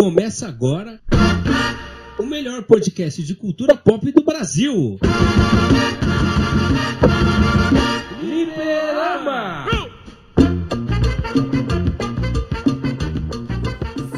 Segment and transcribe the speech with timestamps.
[0.00, 1.00] Começa agora
[2.16, 4.96] o melhor podcast de cultura pop do Brasil.
[8.22, 9.66] Liberama!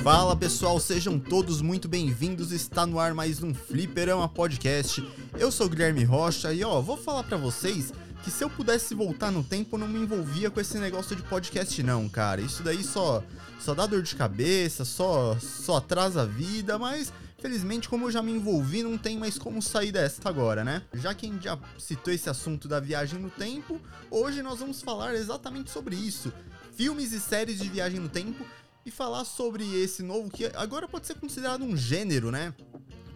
[0.03, 2.53] Fala pessoal, sejam todos muito bem-vindos.
[2.53, 5.03] Está no ar mais um Fliperama Podcast.
[5.39, 7.91] Eu sou o Guilherme Rocha e ó, vou falar pra vocês
[8.23, 11.23] que se eu pudesse voltar no tempo, eu não me envolvia com esse negócio de
[11.23, 12.41] podcast não, cara.
[12.41, 13.23] Isso daí só
[13.59, 18.23] só dá dor de cabeça, só só atrasa a vida, mas felizmente como eu já
[18.23, 20.83] me envolvi, não tem mais como sair desta agora, né?
[20.95, 23.81] Já que a gente já citou esse assunto da viagem no tempo,
[24.11, 26.33] hoje nós vamos falar exatamente sobre isso.
[26.75, 28.45] Filmes e séries de viagem no tempo
[28.85, 32.55] e falar sobre esse novo que agora pode ser considerado um gênero, né?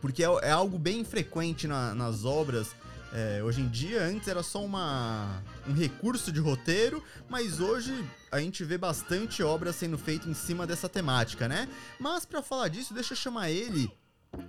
[0.00, 2.68] Porque é, é algo bem frequente na, nas obras
[3.14, 7.94] é, hoje em dia, antes era só uma, um recurso de roteiro, mas hoje
[8.30, 11.68] a gente vê bastante obra sendo feita em cima dessa temática, né?
[12.00, 13.88] Mas para falar disso, deixa eu chamar ele,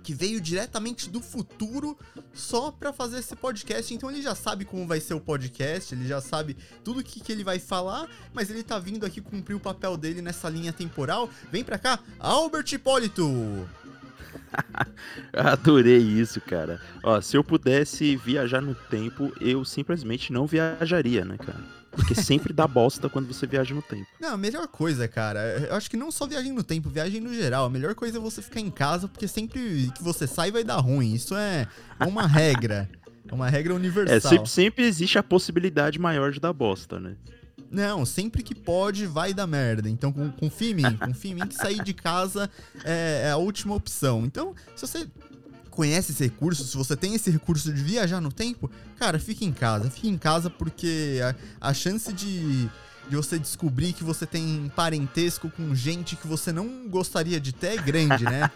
[0.02, 1.96] que veio diretamente do futuro
[2.34, 3.94] só para fazer esse podcast.
[3.94, 7.30] Então ele já sabe como vai ser o podcast, ele já sabe tudo que, que
[7.30, 11.30] ele vai falar, mas ele tá vindo aqui cumprir o papel dele nessa linha temporal.
[11.52, 13.30] Vem pra cá, Albert Hipólito!
[15.32, 16.80] Adorei isso, cara.
[17.02, 21.60] Ó, se eu pudesse viajar no tempo, eu simplesmente não viajaria, né, cara?
[21.90, 24.06] Porque sempre dá bosta quando você viaja no tempo.
[24.20, 27.32] Não, a melhor coisa, cara, eu acho que não só viagem no tempo, viagem no
[27.32, 27.64] geral.
[27.64, 30.76] A melhor coisa é você ficar em casa, porque sempre que você sai vai dar
[30.76, 31.14] ruim.
[31.14, 31.66] Isso é
[32.06, 32.88] uma regra.
[33.28, 34.16] É uma regra universal.
[34.16, 37.16] É, sempre, sempre existe a possibilidade maior de dar bosta, né?
[37.70, 39.88] Não, sempre que pode, vai dar merda.
[39.88, 40.96] Então, confia em mim.
[40.96, 42.50] Confia em mim que sair de casa
[42.84, 44.24] é, é a última opção.
[44.24, 45.06] Então, se você
[45.70, 49.52] conhece esse recurso, se você tem esse recurso de viajar no tempo, cara, fique em
[49.52, 49.90] casa.
[49.90, 51.20] Fique em casa porque
[51.60, 52.66] a, a chance de,
[53.08, 57.74] de você descobrir que você tem parentesco com gente que você não gostaria de ter
[57.74, 58.50] é grande, né?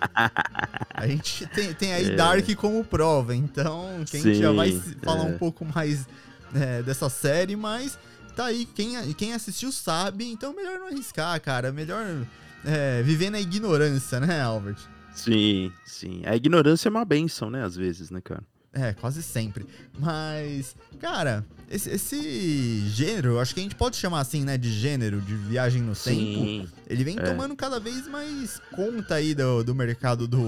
[0.94, 2.16] A gente tem, tem aí é.
[2.16, 4.72] Dark como prova, então quem Sim, já vai
[5.02, 5.34] falar é.
[5.34, 6.06] um pouco mais
[6.54, 7.98] é, dessa série, mas
[8.40, 11.70] tá aí, quem, quem assistiu sabe, então melhor não arriscar, cara.
[11.70, 12.26] Melhor
[12.64, 14.78] é, viver na ignorância, né, Albert?
[15.14, 16.22] Sim, sim.
[16.24, 18.42] A ignorância é uma benção, né, às vezes, né, cara?
[18.72, 19.66] É, quase sempre.
[19.98, 25.20] Mas, cara, esse, esse, gênero, acho que a gente pode chamar assim, né, de gênero,
[25.20, 26.72] de viagem no Sim, tempo.
[26.88, 27.22] Ele vem é.
[27.22, 30.46] tomando cada vez mais conta aí do, do mercado do,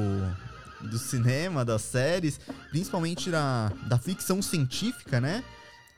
[0.80, 5.44] do cinema, das séries, principalmente da, da ficção científica, né?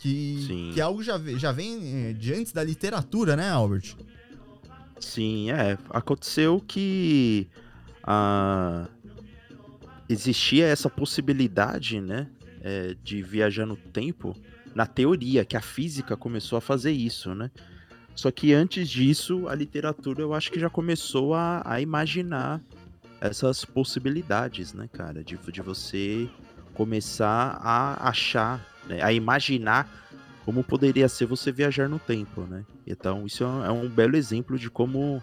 [0.05, 3.97] Que, que algo já, já vem eh, de antes da literatura, né, Albert?
[5.01, 5.79] Sim, é.
[5.89, 7.49] Aconteceu que
[8.03, 8.87] ah,
[10.07, 12.27] existia essa possibilidade, né,
[12.61, 14.37] é, de viajar no tempo,
[14.75, 17.51] na teoria, que a física começou a fazer isso, né?
[18.15, 22.61] Só que antes disso, a literatura eu acho que já começou a, a imaginar
[23.23, 25.25] essas possibilidades, né, cara?
[25.25, 26.29] De, de você
[26.75, 29.89] começar a achar né, a imaginar
[30.45, 32.65] como poderia ser você viajar no tempo, né?
[32.87, 35.23] Então isso é um, é belo exemplo de como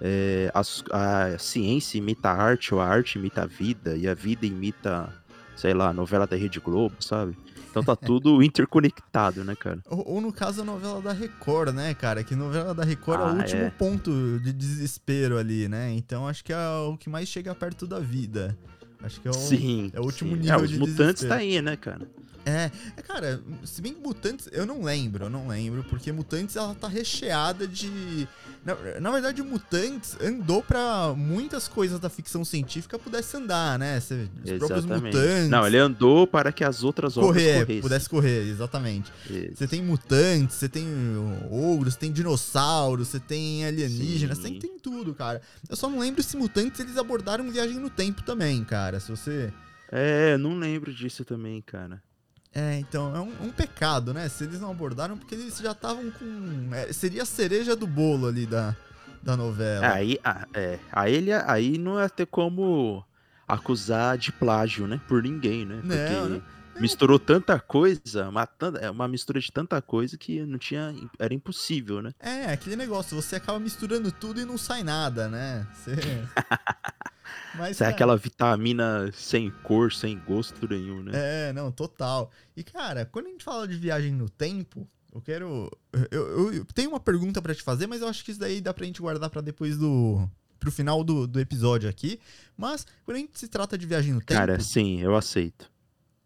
[0.00, 4.14] é, a, a, ciência imita a arte, ou a arte imita a vida, e a
[4.14, 5.12] vida imita,
[5.54, 7.36] sei lá, a novela da Rede Globo, sabe?
[7.70, 9.80] Então tá tudo interconectado, né, cara?
[9.86, 12.24] Ou, ou, no caso a novela da Record, né, cara?
[12.24, 13.70] Que novela da Record ah, é o ah, último é.
[13.70, 15.92] ponto de desespero ali, né?
[15.92, 18.56] Então acho que é o que mais chega perto da vida.
[19.04, 20.40] Acho que é o, sim, é o último sim.
[20.40, 21.28] nível é, os de mutantes desespero.
[21.28, 22.08] tá aí, né, cara?
[22.46, 26.56] É, é, cara, se bem que Mutantes, eu não lembro, eu não lembro, porque Mutantes
[26.56, 28.28] ela tá recheada de.
[28.64, 33.96] Na, na verdade, Mutantes andou pra muitas coisas da ficção científica pudesse andar, né?
[33.96, 34.58] Os exatamente.
[34.58, 35.48] próprios Mutantes.
[35.48, 37.80] Não, ele andou para que as outras obras correr, corressem.
[37.80, 39.12] pudesse correr, exatamente.
[39.54, 40.86] Você tem Mutantes, você tem
[41.50, 45.40] ogros, você tem dinossauros, você tem alienígenas, você tem, tem tudo, cara.
[45.68, 48.93] Eu só não lembro se Mutantes eles abordaram viagem no tempo também, cara.
[49.00, 49.52] Se você.
[49.90, 52.02] É, não lembro disso também, cara.
[52.54, 54.28] É, então, é um, um, pecado, né?
[54.28, 56.70] Se eles não abordaram, porque eles já estavam com.
[56.72, 58.76] É, seria a cereja do bolo ali da,
[59.22, 59.92] da novela.
[59.92, 60.18] Aí,
[60.54, 63.04] é, aí, ele, aí não ia ter como
[63.46, 65.00] acusar de plágio, né?
[65.08, 65.80] Por ninguém, né?
[65.80, 66.42] Porque não, né?
[66.80, 68.48] misturou tanta coisa, uma,
[68.80, 70.94] é uma mistura de tanta coisa que não tinha.
[71.18, 72.12] Era impossível, né?
[72.20, 75.66] É, aquele negócio, você acaba misturando tudo e não sai nada, né?
[75.74, 75.96] Você.
[77.54, 81.12] Mas, é aquela vitamina sem cor, sem gosto nenhum, né?
[81.14, 82.30] É, não, total.
[82.56, 85.70] E, cara, quando a gente fala de viagem no tempo, eu quero.
[85.92, 88.60] Eu, eu, eu tenho uma pergunta para te fazer, mas eu acho que isso daí
[88.60, 90.28] dá pra gente guardar para depois do.
[90.58, 92.18] pro final do, do episódio aqui.
[92.56, 94.38] Mas, quando a gente se trata de viagem no tempo.
[94.38, 95.72] Cara, sim, eu aceito.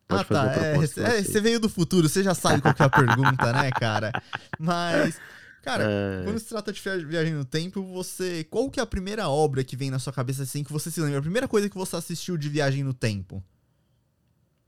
[0.09, 0.55] Pode ah, tá.
[0.57, 0.73] É,
[1.19, 4.11] é, você veio do futuro, você já sabe qual é a pergunta, né, cara?
[4.59, 5.21] Mas
[5.63, 8.45] Cara, É, quando se trata de via- viagem no tempo, você.
[8.45, 11.01] Qual que é a primeira obra que vem na sua cabeça assim que você se
[11.01, 11.19] lembra?
[11.19, 13.43] A primeira coisa que você assistiu de viagem no tempo?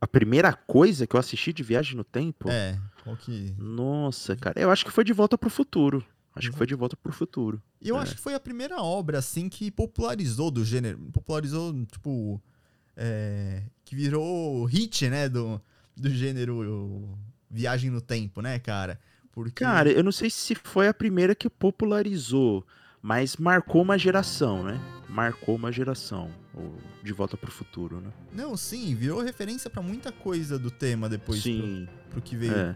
[0.02, 2.48] a primeira coisa que eu assisti de Viagem no Tempo?
[2.48, 2.78] É.
[3.04, 3.54] Qual que.
[3.58, 6.02] Nossa, cara, eu acho que foi De Volta pro Futuro.
[6.34, 7.62] Acho que foi De Volta pro Futuro.
[7.82, 8.00] E eu É.
[8.00, 10.98] acho que foi a primeira obra, assim, que popularizou do gênero.
[11.12, 12.42] Popularizou, tipo.
[12.96, 15.28] é, que virou hit, né?
[15.28, 15.60] Do,
[15.94, 17.18] do gênero
[17.50, 18.98] Viagem no Tempo, né, cara?
[19.32, 19.64] Porque.
[19.64, 22.64] Cara, eu não sei se foi a primeira que popularizou,
[23.02, 24.80] mas marcou uma geração, né?
[25.08, 26.30] Marcou uma geração.
[26.54, 26.72] O
[27.02, 28.10] De Volta pro Futuro, né?
[28.32, 32.54] Não, sim, virou referência pra muita coisa do tema depois pro, Sim, pro que veio
[32.54, 32.74] é.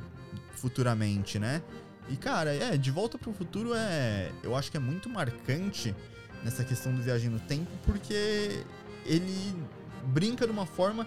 [0.54, 1.62] futuramente, né?
[2.08, 4.30] E, cara, é, De Volta pro Futuro é.
[4.42, 5.94] Eu acho que é muito marcante
[6.42, 8.62] nessa questão do viagem no tempo, porque
[9.06, 9.54] ele
[10.06, 11.06] brinca de uma forma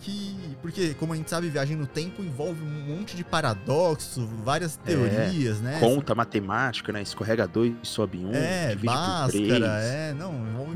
[0.00, 0.36] que.
[0.62, 5.60] Porque, como a gente sabe, viagem no tempo envolve um monte de paradoxo, várias teorias,
[5.60, 5.78] né?
[5.80, 7.02] Conta matemática, né?
[7.02, 8.74] Escorrega dois, sobe um, É,
[9.28, 9.62] três.
[9.62, 10.72] é, não, envolve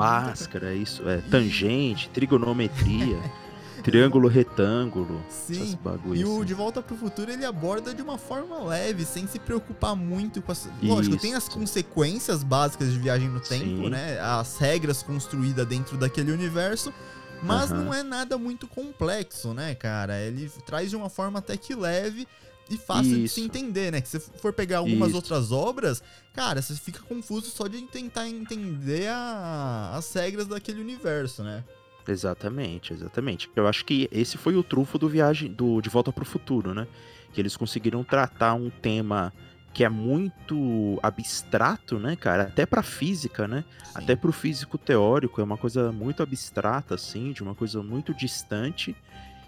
[0.58, 1.08] muita isso.
[1.08, 3.18] É, tangente, trigonometria,
[3.82, 5.22] triângulo retângulo.
[5.28, 5.78] Sim.
[6.14, 6.44] E o assim.
[6.44, 10.52] De Volta pro Futuro ele aborda de uma forma leve, sem se preocupar muito com
[10.52, 10.68] as.
[10.82, 11.52] Lógico, tem as Isso.
[11.52, 13.90] consequências básicas de viagem no tempo, Sim.
[13.90, 14.18] né?
[14.20, 16.92] As regras construídas dentro daquele universo.
[17.42, 17.84] Mas Aham.
[17.84, 20.18] não é nada muito complexo, né, cara?
[20.20, 22.26] Ele traz de uma forma até que leve
[22.68, 23.40] e fácil de se Isso.
[23.40, 24.00] entender, né?
[24.00, 25.16] Que se for pegar algumas Isso.
[25.16, 26.02] outras obras,
[26.34, 31.64] cara, você fica confuso só de tentar entender a- as regras daquele universo, né?
[32.06, 33.50] Exatamente, exatamente.
[33.56, 36.86] Eu acho que esse foi o trunfo do viagem do De Volta pro Futuro, né?
[37.32, 39.32] Que eles conseguiram tratar um tema
[39.72, 42.44] que é muito abstrato, né, cara?
[42.44, 43.64] Até pra física, né?
[43.94, 48.96] Até pro físico teórico, é uma coisa muito abstrata, assim, de uma coisa muito distante.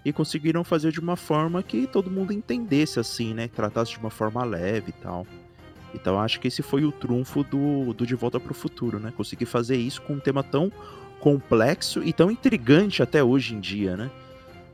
[0.05, 3.49] E conseguiram fazer de uma forma que todo mundo entendesse, assim, né?
[3.49, 5.27] Tratasse de uma forma leve e tal.
[5.95, 9.13] Então acho que esse foi o trunfo do, do De Volta pro Futuro, né?
[9.17, 10.73] Conseguir fazer isso com um tema tão
[11.21, 14.11] complexo e tão intrigante até hoje em dia, né?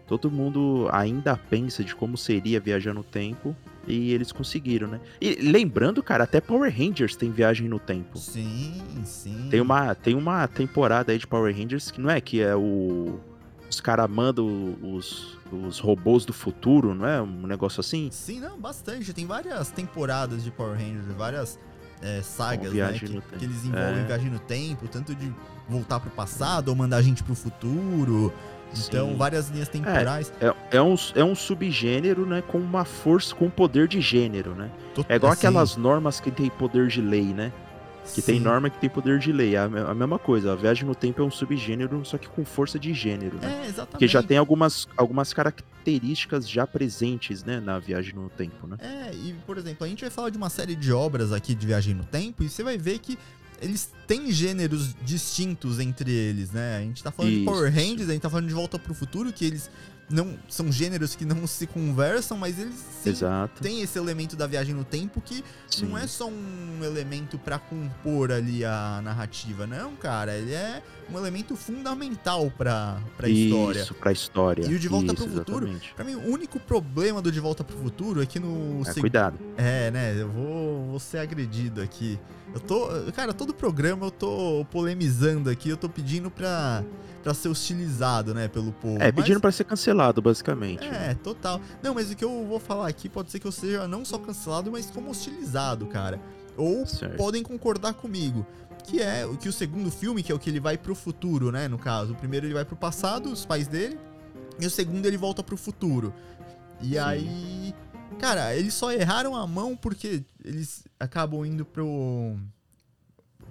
[0.07, 3.55] Todo mundo ainda pensa de como seria viajar no tempo
[3.89, 5.01] e eles conseguiram, né?
[5.21, 8.19] E lembrando, cara, até Power Rangers tem viagem no tempo.
[8.19, 9.49] Sim, sim.
[9.51, 13.19] Tem uma, tem uma temporada aí de Power Rangers que não é que é o
[13.69, 14.47] os caras mandam
[14.83, 17.21] os, os robôs do futuro, não é?
[17.21, 18.09] Um negócio assim?
[18.11, 19.13] Sim, não, bastante.
[19.13, 21.59] Tem várias temporadas de Power Rangers, várias
[22.01, 22.93] é, sagas, né?
[22.95, 23.07] Que,
[23.39, 24.05] que eles envolvem É.
[24.07, 25.31] viagem no tempo, tanto de
[25.69, 28.33] voltar pro passado ou mandar a gente pro futuro.
[28.87, 29.17] Então, Sim.
[29.17, 30.33] várias linhas temporais.
[30.41, 32.43] É, é, um, é um subgênero, né?
[32.47, 34.71] Com uma força, com poder de gênero, né?
[34.95, 37.53] To- É igual assim, aquelas normas que tem poder de lei, né?
[38.15, 38.41] Que tem sim.
[38.41, 39.55] norma que tem poder de lei.
[39.55, 40.53] É a, me- a mesma coisa.
[40.53, 43.63] A viagem no tempo é um subgênero, só que com força de gênero, né?
[43.65, 43.91] É, exatamente.
[43.91, 47.61] Porque já tem algumas, algumas características já presentes, né?
[47.61, 48.77] Na viagem no tempo, né?
[48.81, 51.67] É, e por exemplo, a gente vai falar de uma série de obras aqui de
[51.67, 53.19] viagem no tempo e você vai ver que
[53.61, 56.79] eles têm gêneros distintos entre eles, né?
[56.79, 57.45] A gente tá falando de Isso.
[57.45, 59.71] Power Rangers, a gente tá falando de Volta pro Futuro, que eles
[60.11, 63.13] não são gêneros que não se conversam, mas eles sim
[63.61, 65.87] têm esse elemento da viagem no tempo que Sim.
[65.87, 70.35] não é só um elemento pra compor ali a narrativa, não, cara.
[70.35, 70.83] Ele é
[71.13, 73.81] um elemento fundamental pra, pra história.
[73.81, 74.67] Isso, pra história.
[74.67, 75.81] E o De Volta Isso, pro Futuro.
[75.97, 79.39] Pra mim, o único problema do De Volta pro Futuro é que no É, cuidado.
[79.57, 80.21] é, né?
[80.21, 82.19] Eu vou, vou ser agredido aqui.
[82.55, 82.89] Eu tô.
[83.15, 86.83] Cara, todo programa eu tô polemizando aqui, eu tô pedindo pra,
[87.23, 89.03] pra ser hostilizado, né, pelo povo.
[89.03, 90.87] É, pedindo mas, pra ser cancelado, basicamente.
[90.87, 91.61] É, total.
[91.83, 94.19] Não, mas o que eu vou falar aqui pode ser que eu seja não só
[94.19, 96.21] cancelado, mas como hostilizado, cara.
[96.57, 97.17] Ou Certo.
[97.17, 98.45] podem concordar comigo.
[98.89, 101.53] Que é o que o segundo filme, que é o que ele vai pro futuro,
[101.53, 101.69] né?
[101.69, 102.13] No caso.
[102.13, 103.99] O primeiro ele vai pro passado, os pais dele.
[104.59, 106.13] E o segundo ele volta pro futuro.
[106.81, 106.99] E Sim.
[106.99, 107.75] aí.
[108.19, 112.37] Cara, eles só erraram a mão porque eles acabam indo pro.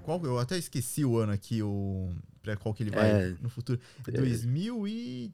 [0.03, 2.10] Qual, eu até esqueci o ano aqui, o.
[2.41, 3.36] Pra qual que ele vai É.
[3.41, 3.79] no futuro.
[4.08, 5.32] É 2000 e.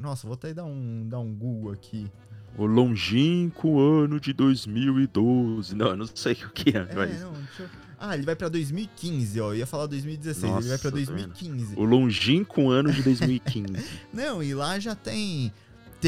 [0.00, 2.10] Nossa, vou até dar um, dar um Google aqui.
[2.56, 5.74] O longínquo ano de 2012.
[5.74, 7.20] Não, eu não sei o que é, É, mas.
[7.20, 7.83] não, deixa eu...
[7.98, 9.52] Ah, ele vai pra 2015, ó.
[9.52, 11.28] Eu ia falar 2016, ele vai pra Nossa, tá vendo?
[11.28, 11.74] 2015.
[11.76, 13.84] O longínquo ano de 2015.
[14.12, 15.52] Não, e lá já tem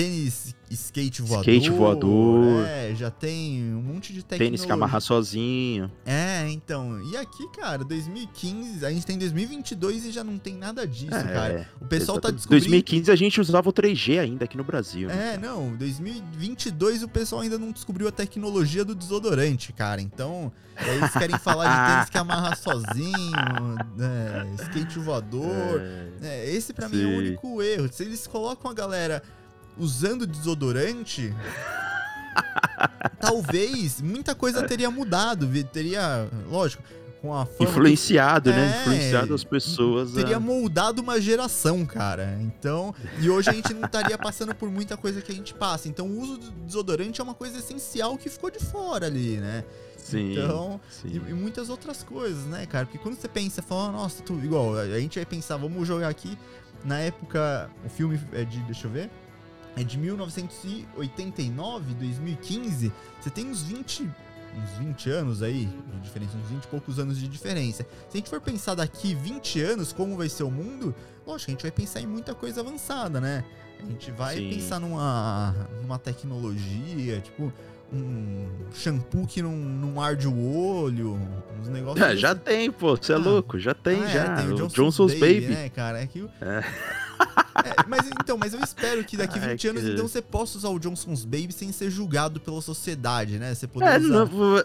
[0.00, 1.49] tênis skate voador.
[1.55, 2.67] Skate voador.
[2.67, 4.47] É, já tem um monte de tecnologia.
[4.47, 5.91] Tênis que amarra sozinho.
[6.05, 7.00] É, então.
[7.11, 11.23] E aqui, cara, 2015, a gente tem 2022 e já não tem nada disso, É,
[11.23, 11.71] cara.
[11.81, 12.37] O pessoal tá exatamente.
[12.37, 12.61] descobrindo.
[12.71, 15.09] 2015 a gente usava o 3G ainda aqui no Brasil.
[15.09, 15.35] né?
[15.35, 20.00] É, não, 2022 o pessoal ainda não descobriu a tecnologia do desodorante, cara.
[20.03, 25.81] Então, aí eles querem falar de tênis que amarra sozinho, né, skate voador.
[25.81, 27.88] É, É, esse pra mim é o único erro.
[27.93, 29.23] Se eles colocam a galera
[29.78, 31.35] usando desodorante,
[33.21, 36.83] talvez muita coisa teria mudado, teria, lógico,
[37.21, 37.71] com a fama.
[37.71, 38.75] Influenciado, né?
[38.76, 40.12] É, Influenciado as pessoas.
[40.12, 42.38] Teria a- moldado uma geração, cara.
[42.42, 45.88] Então, e hoje a gente não estaria passando por muita coisa que a gente passa.
[45.88, 49.64] Então, o uso do desodorante é uma coisa essencial que ficou de fora ali, né?
[49.97, 50.33] Sim.
[50.33, 51.09] Então, sim.
[51.09, 52.87] e, e muitas outras coisas, né, cara?
[52.87, 56.38] Porque quando você pensa, fala, nossa, tu, igual, a gente vai pensar, vamos jogar aqui,
[56.85, 59.11] na época, o filme é de, deixa eu ver,
[59.76, 62.90] é de 1989, 2015,
[63.21, 67.18] você tem uns 20, uns 20 anos aí de diferença, uns 20 e poucos anos
[67.18, 67.85] de diferença.
[68.09, 70.95] Se a gente for pensar daqui 20 anos como vai ser o mundo,
[71.26, 73.45] lógico, a gente vai pensar em muita coisa avançada, né?
[73.78, 74.49] A gente vai Sim.
[74.49, 77.52] pensar numa, numa tecnologia, tipo,
[77.93, 81.19] um shampoo que não, não arde o olho,
[81.61, 82.05] uns negócios.
[82.07, 83.19] É, já tem, pô, você é Ah.
[83.19, 84.37] louco, já tem, Ah, é, já.
[84.37, 85.47] tem o Johnson's, Baby.
[85.49, 86.02] né, cara?
[86.02, 86.64] É que É.
[87.64, 90.21] É, mas então, mas eu espero que daqui Ah, é 20 anos que- então você
[90.21, 93.55] possa usar o Johnson's Baby sem ser julgado pela sociedade, né?
[93.55, 94.09] Você poder É, usar.
[94.26, 94.64] não,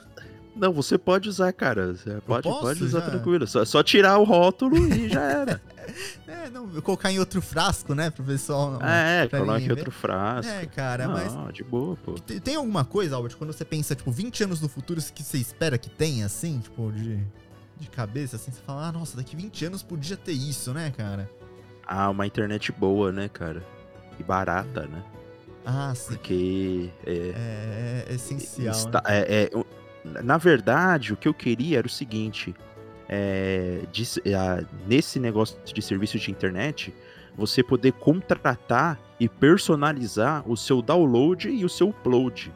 [0.58, 1.94] não, você pode usar, cara.
[1.94, 3.10] Você pode, posso pode usar já?
[3.10, 3.48] tranquilo.
[3.48, 5.62] Só, só tirar o rótulo e já era.
[6.28, 8.82] É, não, colocar em outro frasco, né, pro pessoal não.
[8.88, 9.74] é, coloque ninguém ver.
[9.74, 10.52] outro frasco.
[10.52, 12.14] É, cara, não, mas de boa, pô.
[12.14, 15.78] tem, alguma coisa, Albert, quando você pensa, tipo, 20 anos no futuro que você espera
[15.78, 17.20] que tenha, assim, tipo, de,
[17.80, 21.30] de cabeça, assim, você fala, ah, nossa, daqui 20 anos podia ter isso, né, cara?
[21.86, 23.62] Ah, uma internet boa, né, cara?
[24.20, 25.04] E barata, né?
[25.66, 26.14] Ah, sim.
[26.14, 29.20] Porque é, É, é essencial, está- né?
[29.22, 32.56] é- é- na verdade, o que eu queria era o seguinte:
[33.12, 34.04] é, de
[34.34, 36.94] a- nesse negócio de serviço de internet,
[37.36, 42.52] você poder contratar e personalizar o seu download e o seu upload.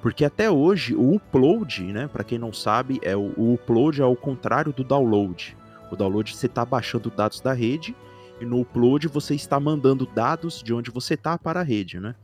[0.00, 4.04] Porque até hoje o upload, né, para quem não sabe, é o, o upload é
[4.04, 5.56] ao contrário do download.
[5.90, 7.94] O download você está baixando dados da rede
[8.40, 12.14] e no upload você está mandando dados de onde você está para a rede, né?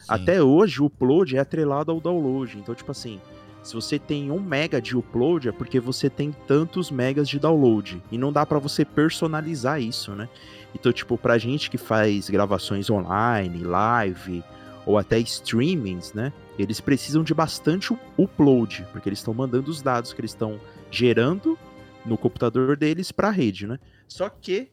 [0.00, 0.06] Sim.
[0.08, 2.58] Até hoje o upload é atrelado ao download.
[2.58, 3.20] Então, tipo assim,
[3.68, 8.02] se você tem um mega de upload é porque você tem tantos megas de download.
[8.10, 10.26] E não dá pra você personalizar isso, né?
[10.74, 14.42] Então, tipo, pra gente que faz gravações online, live,
[14.86, 16.32] ou até streamings, né?
[16.58, 20.58] Eles precisam de bastante upload, porque eles estão mandando os dados que eles estão
[20.90, 21.58] gerando
[22.06, 23.78] no computador deles pra rede, né?
[24.08, 24.70] Só que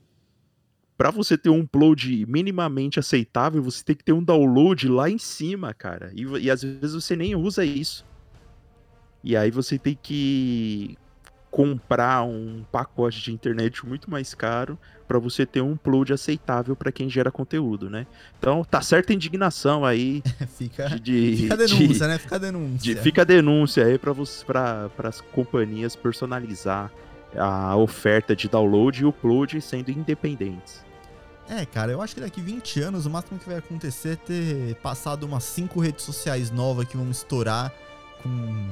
[0.97, 5.17] Pra você ter um upload minimamente aceitável, você tem que ter um download lá em
[5.17, 6.09] cima, cara.
[6.15, 8.05] E, e às vezes você nem usa isso.
[9.25, 10.95] E aí você tem que
[11.49, 14.77] comprar um pacote de internet muito mais caro
[15.07, 18.05] pra você ter um upload aceitável pra quem gera conteúdo, né?
[18.37, 20.21] Então tá certa indignação aí
[20.57, 22.17] fica, de, de- fica a de- denúncia, né?
[22.19, 22.95] Fica a denúncia.
[22.95, 26.91] de- fica a denúncia aí para as companhias personalizar
[27.37, 30.83] a oferta de download e upload sendo independentes.
[31.49, 34.75] É, cara, eu acho que daqui 20 anos o máximo que vai acontecer é ter
[34.83, 37.71] passado umas 5 redes sociais novas que vão estourar
[38.21, 38.67] com.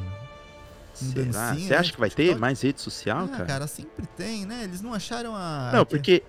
[1.04, 1.50] Com Será?
[1.50, 1.78] dancinha, Você né?
[1.78, 2.42] acha que vai ter TikTok.
[2.42, 3.46] mais rede social, Ah, cara?
[3.46, 4.64] cara, sempre tem, né?
[4.64, 5.72] Eles não acharam a.
[5.74, 6.24] Não, que- porque,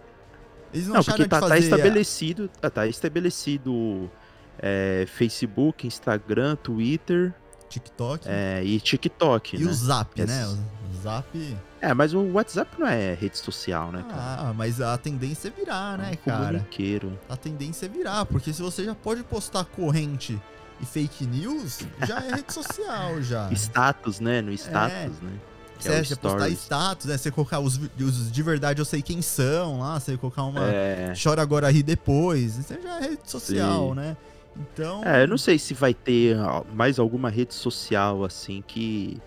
[0.73, 1.61] Eles não, não, acharam porque tá, tá fazer.
[1.65, 4.11] estabelecido, tá, tá estabelecido
[4.59, 7.33] é, Facebook, Instagram, Twitter
[7.69, 9.71] TikTok é, e TikTok, e né?
[9.71, 10.25] o Zap, né?
[10.43, 11.57] Esses- O Zap.
[11.81, 14.49] É, mas o WhatsApp não é rede social, né, cara?
[14.49, 16.47] Ah, mas a tendência é virar, né, É um cara?
[16.47, 17.19] comuniqueiro.
[17.29, 20.41] A tendência é virar, porque se você já pode postar corrente
[20.81, 23.51] e fake news, já é rede social já.
[23.55, 24.41] Status, né?
[24.43, 25.33] No status, né?
[25.79, 27.17] Que é É, você postar status, né?
[27.17, 31.13] Você colocar os, os de verdade eu sei quem são lá, você colocar uma É,
[31.21, 33.95] chora agora ri depois, isso já é rede social, Sim.
[33.95, 34.17] né?
[34.57, 36.37] Então, É, eu não sei se vai ter
[36.73, 39.21] mais alguma rede social assim que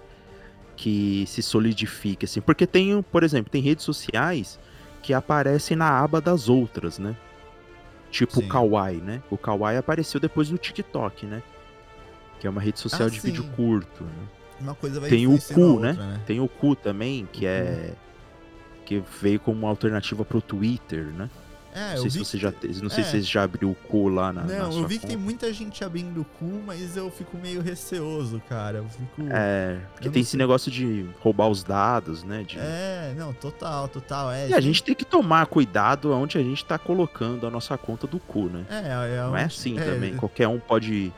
[0.75, 4.60] que se solidifique assim, porque tem, por exemplo, tem redes sociais
[5.01, 7.16] que aparecem na aba das outras, né?
[8.10, 8.46] Tipo Sim.
[8.46, 9.22] o Kawaii, né?
[9.30, 11.44] O Kawaii apareceu depois no TikTok, né?
[12.40, 13.50] Que é uma rede social Ah, de vídeo sim.
[13.56, 14.04] curto.
[14.04, 14.12] né?
[14.60, 15.94] uma coisa vai Tem o Cu, né?
[15.94, 16.22] né?
[16.26, 17.94] Tem o Ku também, que é
[18.86, 21.30] que veio como uma alternativa pro Twitter, né?
[21.78, 23.06] É, não sei se você que- já, não sei é.
[23.06, 25.16] se você já abriu o Ku lá na, na Não, sua eu vi que tem
[25.16, 25.24] conta.
[25.26, 28.80] muita gente abrindo o cu, mas eu fico meio receoso, cara.
[28.80, 29.28] Eu fico.
[29.30, 30.38] É, porque Eu tem esse sei.
[30.38, 32.44] negócio de roubar os dados, né?
[32.44, 34.32] de- É, não, total, total.
[34.32, 37.78] É, E a gente tem que tomar cuidado aonde a gente tá colocando a nossa
[37.78, 38.66] conta do cu, né?
[38.70, 40.16] É, é, Não é onde- assim é, também.
[40.16, 41.14] Qualquer um pode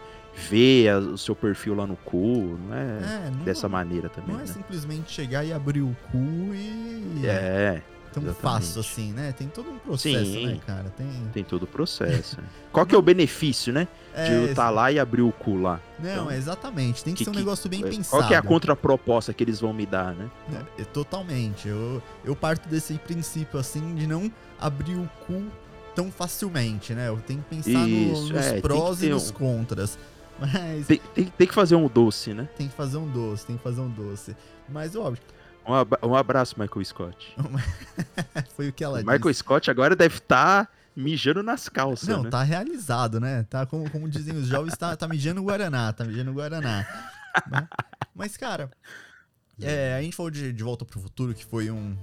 [0.50, 2.82] ver o seu perfil lá no cu, não é,
[3.28, 4.54] É, não, dessa maneira também, Não é né?
[4.54, 6.18] simplesmente chegar e abrir o cu
[6.54, 7.22] e.
[7.25, 7.82] É,
[8.13, 8.42] tão exatamente.
[8.42, 9.32] fácil assim, né?
[9.32, 10.48] Tem todo um processo, Sim.
[10.48, 10.89] né, cara?
[10.98, 11.08] Tem.
[11.34, 12.39] tem todo o processo.
[12.42, 12.48] né?
[12.72, 13.88] Qual que é o benefício, né?
[14.13, 15.80] De É, eu estar lá e abrir o cu lá.
[16.00, 17.04] Não, Então, é exatamente.
[17.04, 18.10] Tem que, que- ser um negócio bem É, pensado.
[18.22, 20.30] Qual que é a contraproposta que eles vão me dar, né?
[20.78, 21.68] É, totalmente.
[21.68, 25.44] Eu, eu parto desse princípio, assim, de não abrir o cu
[25.96, 27.08] tão facilmente, né?
[27.10, 29.98] Eu tenho que pensar no- Isso, nos é, prós e nos um- contras.
[30.39, 32.48] Mas Tem, tem, tem que fazer um doce, né?
[32.58, 34.34] tem que fazer um doce, tem que fazer um doce.
[34.70, 35.22] Mas, óbvio,
[35.69, 37.35] Um, abra- um abraço, Michael Scott.
[38.55, 39.39] foi o que ela O Michael disse.
[39.39, 42.29] Scott agora deve estar mijando nas calças, Não, né?
[42.29, 43.45] tá realizado, né?
[43.49, 46.85] Tá, como, como dizem os jovens, tá, tá mijando o Guaraná, tá mijando o Guaraná.
[47.49, 47.67] né?
[48.15, 48.69] Mas, cara,
[49.61, 51.95] é, a gente falou de, de Volta pro Futuro, que foi um,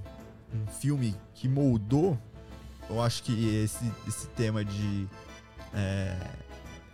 [0.53, 2.17] um filme que moldou,
[2.89, 5.07] eu acho que esse, esse tema de
[5.73, 6.15] é,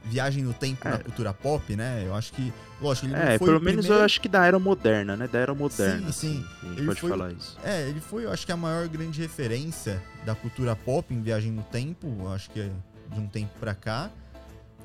[0.03, 0.97] viagem no tempo na É.
[0.97, 2.03] cultura pop, né?
[2.05, 4.01] Eu acho que, lógico, ele É, foi pelo o menos primeiro...
[4.01, 5.27] eu acho que da era moderna, né?
[5.27, 6.11] Da era moderna.
[6.11, 6.43] Sim, sim.
[6.43, 7.57] assim, a gente Ele pode foi- falar isso.
[7.63, 11.51] É, ele foi, eu acho que a maior grande referência da cultura pop em Viagem
[11.51, 12.69] no Tempo, eu acho que é
[13.13, 14.09] de um tempo pra cá.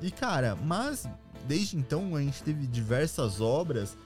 [0.01, 1.05] E cara, mas
[1.47, 3.97] desde então a gente teve diversas obras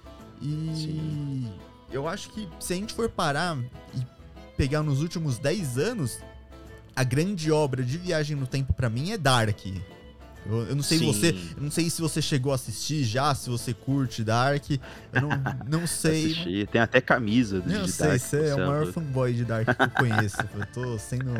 [0.41, 1.53] e Sim.
[1.91, 3.57] eu acho que se a gente for parar
[3.95, 4.01] e
[4.57, 6.19] pegar nos últimos 10 anos,
[6.95, 9.59] a grande obra de Viagem no Tempo pra mim é Dark.
[10.45, 11.05] Eu, eu não sei Sim.
[11.05, 14.69] você, eu não sei se você chegou a assistir já, se você curte Dark.
[14.71, 15.29] Eu não,
[15.79, 16.25] não sei.
[16.25, 19.65] Assisti, Tem até camisa de, Não sei, Dark, você é o maior fanboy de Dark
[19.65, 20.37] que eu conheço.
[20.53, 21.31] Eu tô sendo.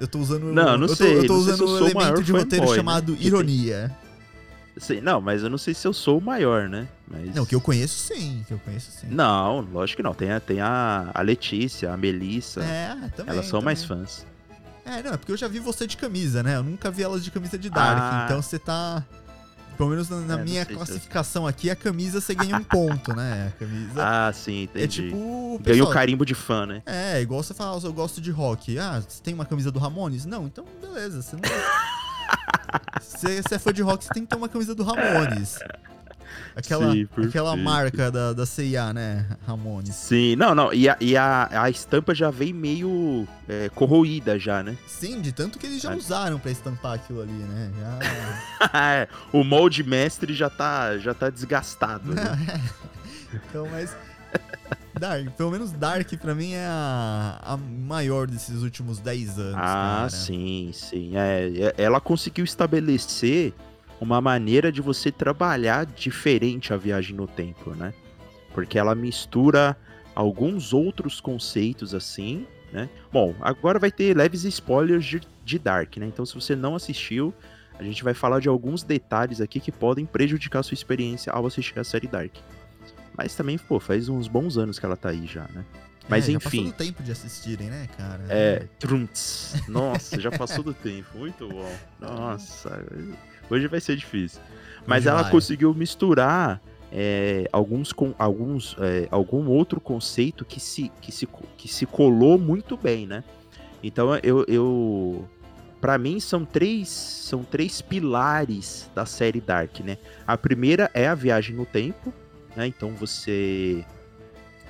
[0.00, 0.52] Eu tô usando.
[0.52, 2.74] Não, não eu tô, sei, Eu tô usando se eu um elemento de roteiro né?
[2.74, 3.96] chamado tem- ironia.
[4.78, 6.88] Sei- não, mas eu não sei se eu sou o maior, né?
[7.06, 7.34] Mas...
[7.34, 9.06] Não, que eu conheço sim, que eu conheço sim.
[9.10, 10.14] Não, lógico que não.
[10.14, 12.62] Tem a, tem a, a Letícia, a Melissa.
[12.64, 13.34] É, também.
[13.34, 13.64] elas são também.
[13.66, 14.26] mais fãs.
[14.84, 16.56] É, não, é porque eu já vi você de camisa, né?
[16.56, 17.98] Eu nunca vi elas de camisa de Dark.
[18.00, 18.22] Ah.
[18.24, 19.04] Então você tá.
[19.76, 22.64] Pelo menos na, na É, minha sei se classificação aqui, a camisa você ganha um
[22.64, 23.52] ponto, né?
[23.54, 23.92] A camisa.
[24.04, 24.84] Ah, sim, entendi.
[24.84, 25.60] é tipo.
[25.62, 26.82] Ganhou carimbo de fã, né?
[26.84, 28.78] É, igual você fala, eu gosto de rock.
[28.78, 30.24] Ah, você tem uma camisa do Ramones?
[30.26, 31.42] Não, então beleza, você não.
[33.00, 35.58] Se você é fã de rock, você tem que ter uma camisa do Ramones.
[36.54, 39.26] Aquela, Sim, aquela marca da, da CIA, né?
[39.46, 39.94] Ramones.
[39.94, 40.72] Sim, não, não.
[40.72, 44.76] E a, e a, a estampa já vem meio é, corroída já, né?
[44.86, 45.96] Sim, de tanto que eles já Ah.
[45.96, 47.70] usaram pra estampar aquilo ali, né?
[47.80, 47.98] Já.
[48.94, 52.14] É, o molde mestre já tá, já tá desgastado.
[52.14, 52.22] Né?
[53.34, 53.94] então, mas.
[54.98, 59.54] Dark, pelo menos Dark pra mim é a, a maior desses últimos 10 anos.
[59.56, 60.10] Ah, cara.
[60.10, 61.16] sim, sim.
[61.16, 63.52] É, é- ela conseguiu estabelecer
[64.02, 67.94] uma maneira de você trabalhar diferente a viagem no tempo, né?
[68.52, 69.76] Porque ela mistura
[70.14, 72.88] alguns outros conceitos assim, né?
[73.12, 76.06] Bom, agora vai ter leves spoilers de, de Dark, né?
[76.06, 77.32] Então, se você não assistiu,
[77.78, 81.46] a gente vai falar de alguns detalhes aqui que podem prejudicar a sua experiência ao
[81.46, 82.34] assistir a série Dark.
[83.16, 85.64] Mas também, pô, faz uns bons anos que ela tá aí já, né?
[86.08, 86.70] Mas É, já passou enfim.
[86.70, 88.24] do tempo de assistirem, né, cara?
[88.28, 89.54] É, Trunts.
[89.68, 91.16] Nossa, já passou do tempo.
[91.16, 91.72] Muito bom.
[92.00, 92.84] Nossa,
[93.54, 94.40] hoje vai ser difícil.
[94.86, 96.60] Mas ela conseguiu misturar
[96.90, 102.38] é, alguns, com, alguns é, algum outro conceito que se, que, se, que se colou
[102.38, 103.24] muito bem, né?
[103.82, 105.28] Então eu, eu
[105.80, 109.96] para mim são três são três pilares da série Dark, né?
[110.26, 112.12] A primeira é a viagem no tempo,
[112.54, 112.66] né?
[112.66, 113.84] Então você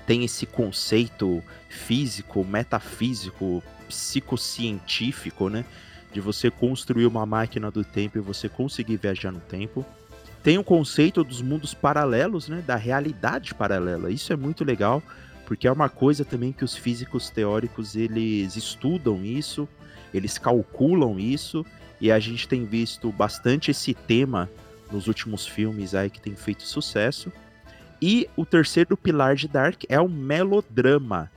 [0.07, 5.64] tem esse conceito físico, metafísico, psicocientífico, né?
[6.12, 9.85] De você construir uma máquina do tempo e você conseguir viajar no tempo.
[10.42, 12.62] Tem o conceito dos mundos paralelos, né?
[12.66, 14.11] Da realidade paralela.
[14.11, 15.03] Isso é muito legal,
[15.46, 19.68] porque é uma coisa também que os físicos teóricos eles estudam isso,
[20.12, 21.64] eles calculam isso,
[22.01, 24.51] e a gente tem visto bastante esse tema
[24.90, 27.33] nos últimos filmes aí que tem feito sucesso.
[28.01, 31.31] E o terceiro pilar de Dark é o melodrama.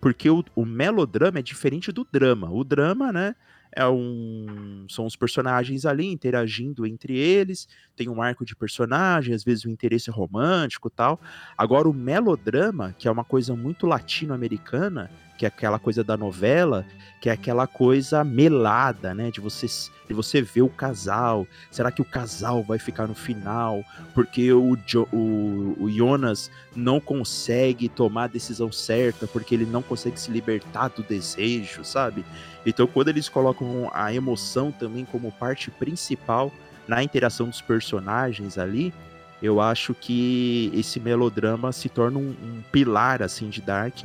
[0.00, 2.50] Porque o, o melodrama é diferente do drama.
[2.50, 3.36] O drama, né?
[3.78, 4.86] É um.
[4.90, 7.68] São os personagens ali interagindo entre eles.
[7.94, 11.20] Tem um arco de personagem, às vezes um interesse romântico tal.
[11.56, 16.84] Agora, o melodrama, que é uma coisa muito latino-americana, que é aquela coisa da novela,
[17.20, 19.30] que é aquela coisa melada, né?
[19.30, 21.46] De você, de você ver o casal.
[21.70, 23.84] Será que o casal vai ficar no final?
[24.14, 29.80] Porque o, jo, o, o Jonas não consegue tomar a decisão certa, porque ele não
[29.80, 32.24] consegue se libertar do desejo, sabe?
[32.66, 36.52] Então, quando eles colocam a emoção também como parte principal
[36.88, 38.92] na interação dos personagens ali,
[39.40, 43.98] eu acho que esse melodrama se torna um, um pilar assim de Dark.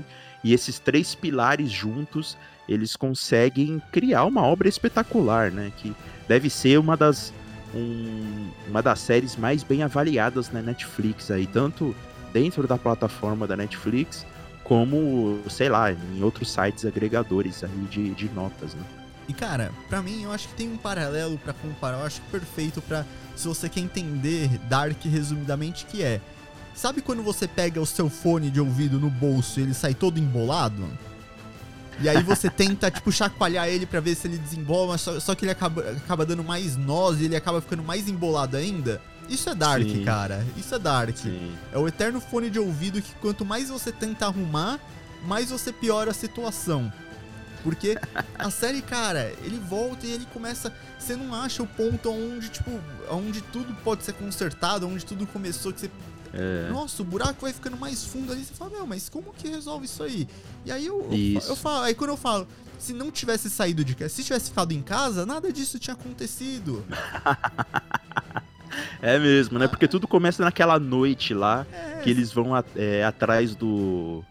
[0.44, 5.72] E esses três pilares juntos, eles conseguem criar uma obra espetacular, né?
[5.78, 5.96] Que
[6.28, 7.34] deve ser uma das
[7.74, 11.96] um, uma das séries mais bem avaliadas na Netflix aí, tanto
[12.32, 14.26] dentro da plataforma da Netflix,
[14.64, 18.84] como, sei lá, em outros sites agregadores aí de, de notas, né?
[19.28, 22.82] E cara, pra mim eu acho que tem um paralelo pra comparar, eu acho perfeito
[22.82, 26.20] pra se você quer entender Dark resumidamente que é.
[26.74, 30.20] Sabe quando você pega o seu fone de ouvido no bolso e ele sai todo
[30.20, 30.88] embolado?
[32.00, 35.46] E aí você tenta, tipo, chacoalhar ele pra ver se ele desembola, só, só que
[35.46, 39.00] ele acaba, acaba dando mais nós e ele acaba ficando mais embolado ainda?
[39.30, 40.04] Isso é Dark, Sim.
[40.04, 40.46] cara.
[40.58, 41.16] Isso é Dark.
[41.16, 41.56] Sim.
[41.72, 44.80] É o eterno fone de ouvido que quanto mais você tenta arrumar,
[45.26, 46.92] mais você piora a situação.
[47.64, 47.98] Porque
[48.38, 50.74] a série, cara, ele volta e ele começa.
[51.00, 52.72] Você não acha o ponto onde, tipo,
[53.10, 55.92] onde tudo pode ser consertado, onde tudo começou, que você.
[56.34, 56.70] É.
[56.72, 58.44] Nossa, o buraco vai ficando mais fundo ali.
[58.44, 60.28] Você fala, meu, mas como que resolve isso aí?
[60.66, 62.48] E aí eu, eu, eu falo, aí quando eu falo,
[62.80, 66.84] se não tivesse saído de casa, se tivesse ficado em casa, nada disso tinha acontecido.
[69.02, 69.68] É mesmo, né?
[69.68, 74.24] Porque tudo começa naquela noite lá, É, que eles vão é, atrás do.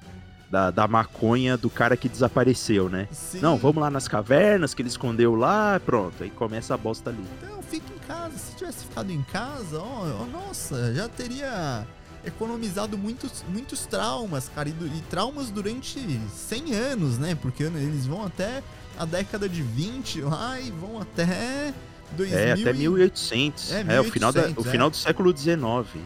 [0.51, 3.09] Da, da maconha do cara que desapareceu, né?
[3.11, 3.41] sim.
[3.41, 6.23] Não, vamos lá nas cavernas que ele escondeu lá, pronto.
[6.23, 7.25] Aí começa a bosta ali.
[7.39, 8.37] Então, fica em casa.
[8.37, 11.87] Se tivesse ficado em casa, ó, ó, nossa, já teria
[12.25, 14.69] economizado muitos, muitos traumas, cara.
[14.69, 15.99] E, e traumas durante
[16.31, 17.35] 100 anos, né?
[17.35, 18.63] Porque eles vão até
[18.99, 21.73] a década de 20 lá e vão até
[22.13, 23.73] 2000 É, até e- 1800.
[23.73, 24.71] É, É, o, final da, 1800, o é.
[24.71, 25.57] final do século XIX.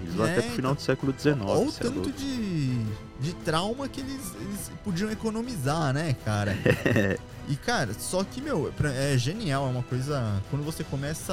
[0.03, 0.75] Eles vão É, até pro final então.
[0.75, 1.37] do século XIX.
[1.43, 2.85] Olha o é tanto de,
[3.21, 6.57] de trauma que eles, eles podiam economizar, né, cara?
[7.49, 10.43] e, cara, só que, meu, é genial, é uma coisa.
[10.51, 11.33] Quando você começa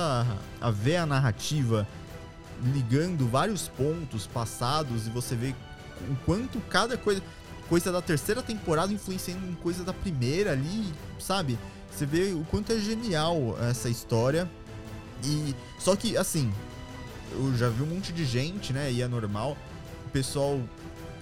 [0.61, 1.87] a, a ver a narrativa
[2.73, 5.53] ligando vários pontos passados e você vê
[6.09, 7.21] o quanto cada coisa.
[7.69, 10.85] Coisa da terceira temporada influenciando em coisa da primeira ali,
[11.17, 11.57] sabe?
[11.89, 14.49] Você vê o quanto é genial essa história.
[15.23, 15.55] E.
[15.79, 16.51] Só que, assim,
[17.31, 18.91] eu já vi um monte de gente, né?
[18.91, 19.57] E é normal.
[20.05, 20.59] O pessoal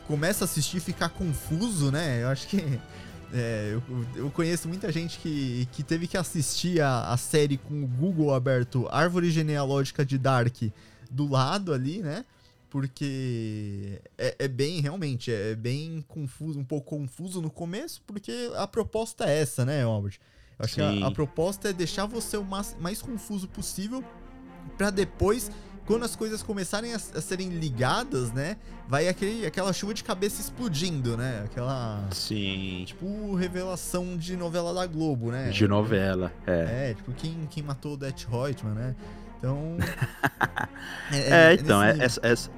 [0.07, 2.23] começa a assistir e ficar confuso, né?
[2.23, 2.57] Eu acho que.
[3.33, 7.83] é, eu, eu conheço muita gente que, que teve que assistir a, a série com
[7.83, 10.57] o Google aberto, Árvore Genealógica de Dark,
[11.09, 12.25] do lado ali, né?
[12.69, 18.65] Porque é, é bem, realmente, é bem confuso, um pouco confuso no começo, porque a
[18.65, 20.17] proposta é essa, né, Albert?
[20.61, 21.03] Acho que Sim.
[21.03, 24.03] a, a proposta é deixar você o mais, mais confuso possível
[24.77, 25.49] pra depois,
[25.85, 28.57] quando as coisas começarem a, a serem ligadas, né?
[28.87, 31.43] Vai aquele, aquela chuva de cabeça explodindo, né?
[31.45, 32.07] Aquela.
[32.11, 32.83] Sim.
[32.85, 35.49] Tipo, revelação de novela da Globo, né?
[35.49, 36.31] De novela.
[36.45, 36.89] É.
[36.91, 38.95] É, tipo, quem, quem matou o Det Reutemann, né?
[39.37, 39.77] Então.
[41.11, 42.05] É, então, nesse é, nível.
[42.05, 42.49] essa, essa-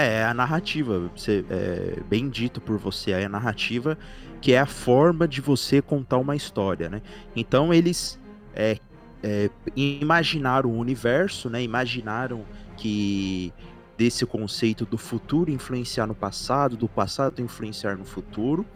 [0.00, 1.10] é a narrativa.
[1.14, 3.98] Você, é, bem dito por você, é a narrativa
[4.42, 7.00] que é a forma de você contar uma história, né?
[7.34, 8.18] Então eles
[8.52, 8.76] é,
[9.22, 11.62] é, imaginaram o universo, né?
[11.62, 12.44] Imaginaram
[12.76, 13.52] que
[13.96, 18.66] desse conceito do futuro influenciar no passado, do passado influenciar no futuro.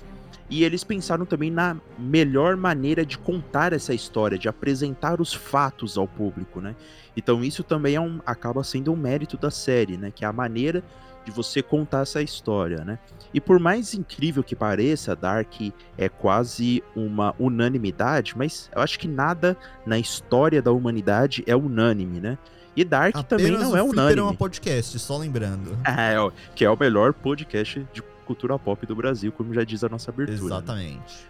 [0.48, 5.98] E eles pensaram também na melhor maneira de contar essa história, de apresentar os fatos
[5.98, 6.76] ao público, né?
[7.16, 10.12] Então isso também é um, acaba sendo um mérito da série, né?
[10.14, 10.84] Que é a maneira
[11.26, 12.98] de você contar essa história, né?
[13.34, 15.52] E por mais incrível que pareça, Dark
[15.98, 22.20] é quase uma unanimidade, mas eu acho que nada na história da humanidade é unânime,
[22.20, 22.38] né?
[22.76, 24.36] E Dark também Apenas não o é Fliperama unânime.
[24.36, 25.76] podcast, só lembrando.
[25.84, 29.82] É, ó, que é o melhor podcast de cultura pop do Brasil, como já diz
[29.82, 30.38] a nossa abertura.
[30.38, 30.46] né?
[30.46, 31.26] Exatamente.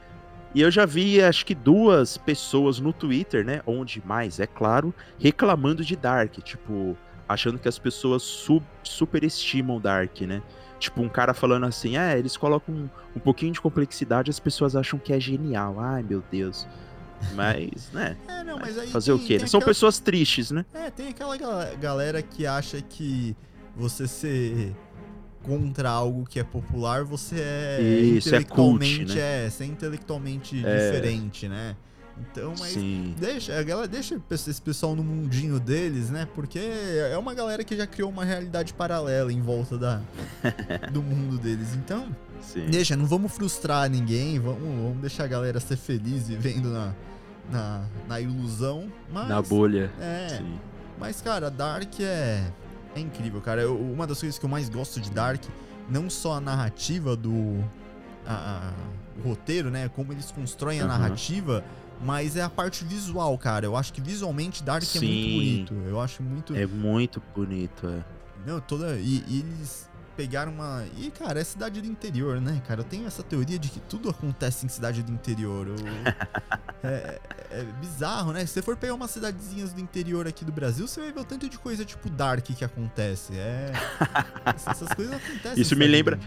[0.54, 3.62] E eu já vi, acho que duas pessoas no Twitter, né?
[3.66, 6.32] Onde mais, é claro, reclamando de Dark.
[6.42, 6.96] Tipo,
[7.28, 10.42] achando que as pessoas sub, superestimam Dark, né?
[10.78, 14.76] Tipo, um cara falando assim, é, eles colocam um, um pouquinho de complexidade, as pessoas
[14.76, 15.80] acham que é genial.
[15.80, 16.66] Ai, meu Deus.
[17.34, 18.16] Mas, né?
[18.28, 18.88] É, não, mas aí.
[18.88, 19.34] Fazer o tem- quê?
[19.34, 19.46] tem né?
[19.48, 20.64] São aquela- pessoas tristes, né?
[20.74, 23.34] É, tem aquela gal- galera que acha que
[23.74, 24.74] você ser
[25.42, 29.46] contra algo que é popular, você é Isso, é cult, intelectualmente, né?
[29.46, 30.90] é, você é intelectualmente É.
[30.90, 31.76] diferente, né?
[32.18, 33.14] Então, mas Sim.
[33.18, 36.26] deixa, a galera deixa esse pessoal no mundinho deles, né?
[36.34, 40.00] Porque é uma galera que já criou uma realidade paralela em volta da,
[40.92, 41.74] do mundo deles.
[41.74, 42.08] Então,
[42.40, 42.66] Sim.
[42.70, 46.94] deixa, não vamos frustrar ninguém, vamos, vamos deixar a galera ser feliz vivendo na,
[47.50, 48.90] na, na ilusão.
[49.12, 49.90] Mas, Na bolha.
[50.00, 50.58] É, Sim.
[50.98, 52.44] mas, cara, Dark é,
[52.94, 53.60] é incrível, cara.
[53.62, 55.42] Eu- uma das coisas que eu mais gosto de Dark,
[55.88, 57.62] não só a narrativa do.
[58.26, 59.88] a- a- o roteiro, né?
[59.94, 60.98] Como eles constroem a Aham.
[60.98, 61.64] narrativa,
[62.00, 63.66] mas é a parte visual, cara.
[63.66, 65.32] Eu acho que visualmente Dark é muito Sim.
[65.34, 65.74] bonito.
[65.88, 66.54] Eu acho muito.
[66.54, 68.04] É muito bonito, é.
[68.46, 68.96] Não, toda.
[68.96, 70.84] E, e eles pegaram uma.
[70.96, 72.80] E, cara, é cidade do interior, né, cara?
[72.80, 75.66] Eu tenho essa teoria de que tudo acontece em cidade do interior.
[75.68, 75.76] Eu-
[76.88, 78.40] é, é bizarro, né?
[78.46, 81.24] Se você for pegar umas cidadezinhas do interior aqui do Brasil, você vai ver o
[81.24, 83.34] tanto de coisa tipo Dark que acontece.
[83.34, 83.72] É.
[84.46, 85.60] Essas coisas acontecem.
[85.60, 86.18] Isso me lembra-.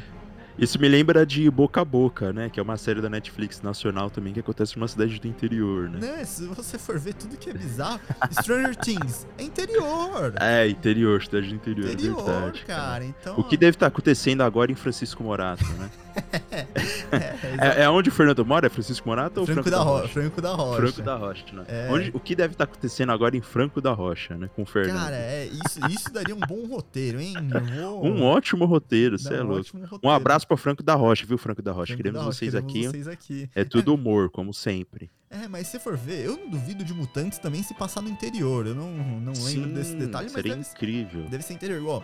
[0.59, 2.49] Isso me lembra de Boca a Boca, né?
[2.49, 5.99] Que é uma série da Netflix nacional também que acontece numa cidade do interior, né?
[5.99, 6.25] Né?
[6.25, 7.99] Se você for ver tudo que é bizarro.
[8.31, 10.33] Stranger Things é interior.
[10.39, 12.63] É, interior, cidade do interior, é interior, verdade.
[12.65, 13.05] cara.
[13.05, 13.39] Então.
[13.39, 15.89] O que deve estar acontecendo agora em Francisco Morato, né?
[17.61, 18.67] É, é onde o Fernando mora?
[18.67, 19.97] É Francisco Morato ou Franco, Franco da, da Ro...
[19.97, 20.07] Rocha?
[20.13, 20.81] Franco da Rocha.
[20.81, 21.63] Franco da Rocha, né?
[21.67, 21.87] É.
[21.91, 24.49] Onde- o que deve estar acontecendo agora em Franco da Rocha, né?
[24.55, 24.97] Com o Fernando.
[24.97, 27.33] Cara, é, isso, isso daria um bom roteiro, hein?
[27.79, 28.05] Vou...
[28.05, 29.69] um ótimo roteiro, você é um louco.
[30.03, 31.93] Um abraço pra Franco da Rocha, viu, Franco da Rocha?
[31.93, 32.87] Franco Queremos da Rocha, vocês queremos aqui.
[32.87, 33.49] vocês aqui.
[33.55, 35.09] É tudo humor, como sempre.
[35.29, 38.65] É, mas se for ver, eu não duvido de mutantes também se passar no interior.
[38.65, 41.23] Eu não, não lembro Sim, desse detalhe, mas seria deve, incrível.
[41.29, 41.79] deve ser interior.
[41.79, 42.03] Igual,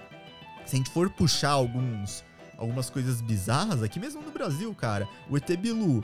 [0.65, 2.23] se a gente for puxar alguns,
[2.55, 6.03] algumas coisas bizarras, aqui mesmo no Brasil, cara, o ET Bilu,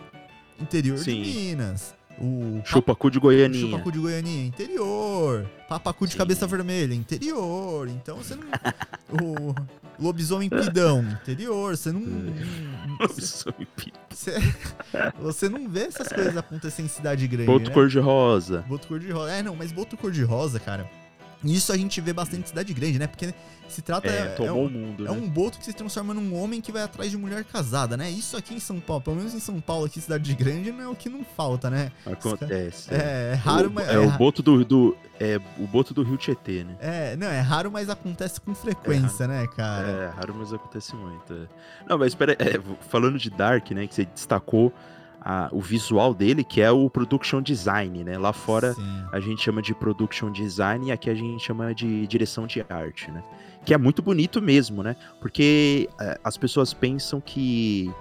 [0.59, 1.21] interior Sim.
[1.21, 1.93] de Minas.
[2.19, 3.71] O Chupacu de Goianinha.
[3.71, 5.49] Chupacu de Goianinha, interior.
[5.67, 6.17] Papacu de Sim.
[6.17, 7.87] cabeça vermelha, interior.
[7.87, 8.43] Então você não.
[9.23, 9.55] o
[10.01, 11.77] lobisomem pidão, interior.
[11.77, 12.01] Você não.
[12.01, 12.31] não-
[14.09, 14.33] você,
[15.19, 17.47] você não vê essas coisas acontecer em cidade grande.
[17.47, 17.73] Boto né?
[17.73, 18.63] cor-de-rosa.
[18.67, 19.31] Boto cor-de-rosa.
[19.31, 20.89] É, não, mas boto cor-de-rosa, cara.
[21.43, 23.07] Isso a gente vê bastante em cidade grande, né?
[23.07, 23.33] Porque
[23.67, 24.07] se trata.
[24.07, 25.17] É, é um- mundo, é né?
[25.17, 28.09] um boto que se transforma num homem que vai atrás de mulher casada, né?
[28.11, 30.87] Isso aqui em São Paulo, pelo menos em São Paulo, aqui cidade grande, não é
[30.87, 31.91] o que não falta, né?
[32.05, 32.93] Acontece.
[32.93, 33.87] É, é raro, o, mas.
[33.89, 36.75] é, o boto do, do- é o boto do Rio Tietê, né?
[36.79, 39.87] É, não, é raro, mas acontece com frequência, né, cara?
[39.87, 41.33] É, raro, mas acontece muito.
[41.33, 41.47] é.
[41.89, 44.71] Não, mas espera, é, falando de Dark, né, que você destacou
[45.21, 48.17] a- o visual dele, que é o production design, né?
[48.17, 49.05] Lá fora Sim.
[49.11, 53.11] a gente chama de production design e aqui a gente chama de direção de arte,
[53.11, 53.23] né?
[53.63, 54.95] Que é muito bonito mesmo, né?
[55.19, 57.91] Porque é, as pessoas pensam que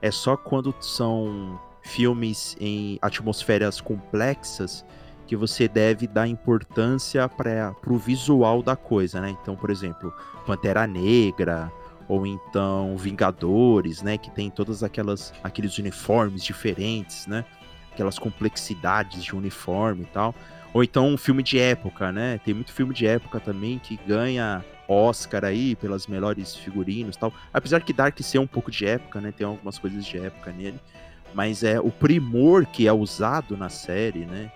[0.00, 4.84] é só quando são filmes em atmosferas complexas
[5.26, 9.36] que você deve dar importância para o visual da coisa, né?
[9.42, 10.12] Então, por exemplo,
[10.46, 11.70] Pantera Negra
[12.08, 14.16] ou então Vingadores, né?
[14.16, 17.44] Que tem todas aquelas aqueles uniformes diferentes, né?
[17.92, 20.34] Aquelas complexidades de uniforme e tal.
[20.72, 22.40] Ou então um filme de época, né?
[22.44, 27.32] Tem muito filme de época também que ganha Oscar aí pelas melhores figurinos tal.
[27.52, 29.32] Apesar que Dark ser um pouco de época, né?
[29.32, 30.80] Tem algumas coisas de época nele.
[31.34, 34.50] Mas é o primor que é usado na série, né?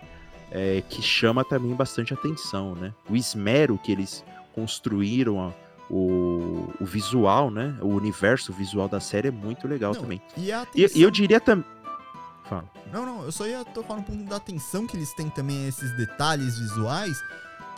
[0.51, 2.93] É, que chama também bastante atenção, né?
[3.09, 5.55] O esmero que eles construíram
[5.93, 7.77] o, o visual, né?
[7.83, 10.23] O universo visual da série é muito legal Não, também.
[10.37, 10.99] E, a E, atenção...
[10.99, 11.65] e eu diria também.
[12.49, 12.65] Fala.
[12.93, 15.69] Não, não, eu só ia tocar no ponto da atenção que eles têm também a
[15.69, 17.17] esses detalhes visuais.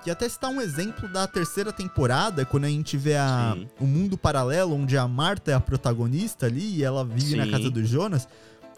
[0.03, 3.69] Que até citar um exemplo da terceira temporada, quando a gente vê a, Sim.
[3.81, 7.51] o mundo paralelo, onde a Marta é a protagonista ali e ela vive na Sim.
[7.51, 8.29] casa do Jonas.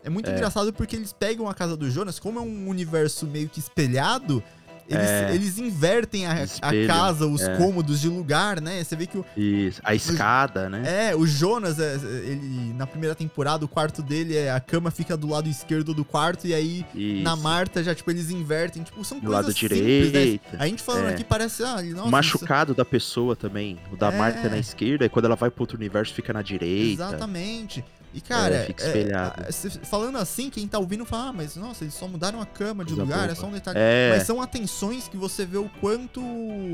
[0.05, 0.33] É muito É.
[0.35, 4.41] engraçado porque eles pegam a casa do Jonas, como é um universo meio que espelhado,
[4.89, 5.35] eles, É.
[5.35, 7.57] eles invertem a, a casa, os é.
[7.57, 8.83] cômodos de lugar, né?
[8.83, 9.81] Você vê que o, Isso.
[9.85, 11.09] A escada, né?
[11.11, 15.17] é, o Jonas, é, ele na primeira temporada, o quarto dele, é, a cama fica
[15.17, 17.23] do lado esquerdo do quarto, e aí Isso.
[17.23, 18.83] na Marta já, tipo, eles invertem.
[18.83, 19.79] Tipo, são Do coisas lado simples,
[20.13, 20.43] direito.
[20.53, 20.59] né?
[20.59, 21.11] A gente falando É.
[21.15, 23.79] aqui parece, ah, nossa, o machucado da pessoa também.
[23.93, 24.17] O da É.
[24.17, 27.03] Marta é na esquerda, e quando ela vai pro outro universo fica na direita.
[27.05, 27.85] Exatamente.
[28.17, 29.53] E, cara, É, fica é, é,
[29.85, 32.95] falando assim, quem tá ouvindo fala, ah, mas nossa, eles só mudaram a cama de
[32.95, 33.79] Coisa lugar, é só um detalhe.
[33.79, 36.23] É, Mas são atenções que você vê o quanto.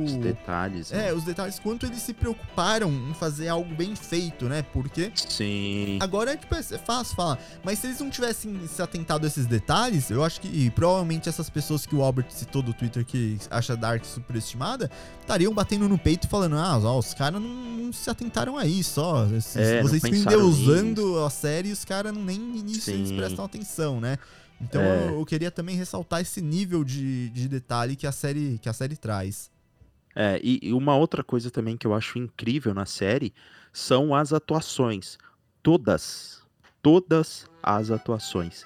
[0.04, 0.92] os detalhes.
[0.92, 1.08] né?
[1.08, 4.64] É, os detalhes, quanto eles se preocuparam em fazer algo bem feito, né?
[4.72, 5.98] Porque Sim.
[6.00, 7.40] Agora, tipo, é fácil falar.
[7.64, 11.28] Mas se eles não tivessem se atentado a esses detalhes, eu acho que e provavelmente
[11.28, 14.88] essas pessoas que o Albert citou do Twitter que acha Dark superestimada,
[15.20, 18.64] estariam batendo no peito e falando, ah, ó, os caras não, não se atentaram a
[18.64, 19.24] isso, ó.
[19.56, 24.18] É, vocês pensaram endeusando série e os caras nem nisso eles prestam atenção, né?
[24.60, 25.08] Então É.
[25.08, 28.72] eu, eu queria também ressaltar esse nível de, de detalhe que a série, que a
[28.72, 29.50] série traz.
[30.14, 33.32] É, e, e uma outra coisa também que eu acho incrível na série
[33.72, 35.18] são as atuações.
[35.62, 36.42] Todas,
[36.82, 38.64] todas as atuações.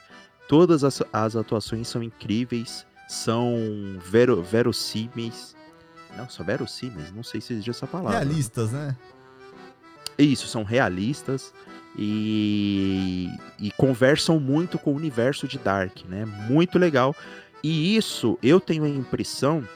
[0.48, 3.54] Todas as, as atuações são incríveis, são
[4.04, 5.54] vero, verossímeis.
[6.16, 8.18] Não, são verossímeis, não sei se existe essa palavra.
[8.18, 8.96] Realistas, né?
[10.18, 11.52] Isso, são realistas
[11.98, 13.28] e,
[13.58, 16.24] e conversam muito com o universo de Dark, né?
[16.48, 17.14] Muito legal.
[17.62, 19.66] E isso eu tenho a impressão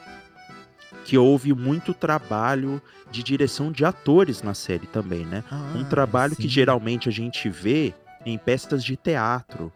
[1.03, 2.81] que houve muito trabalho
[3.11, 5.43] de direção de atores na série também, né?
[5.75, 6.49] um Ah, trabalho que sim.
[6.49, 7.93] geralmente a gente vê
[8.25, 9.71] em peças de teatro.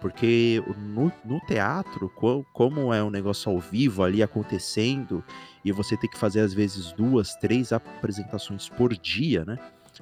[0.00, 5.22] Porque no, no teatro, co- como é um negócio ao vivo ali acontecendo,
[5.62, 9.58] e você tem que fazer às vezes duas, três apresentações por dia, né?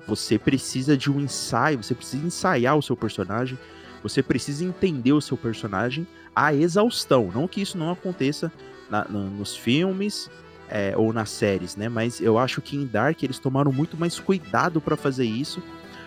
[0.06, 3.58] Você precisa de um ensaio, você precisa ensaiar o seu personagem,
[4.02, 7.30] você precisa entender o seu personagem à exaustão.
[7.34, 8.50] Não que isso não aconteça
[8.90, 10.30] na- na- nos filmes
[10.70, 11.88] é, ou nas séries, né?
[11.88, 15.62] Mas eu acho que em Dark eles tomaram muito mais cuidado para fazer isso,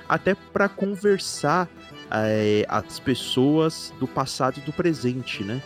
[0.07, 1.67] até para conversar
[2.13, 5.61] é, as pessoas do passado e do presente, né?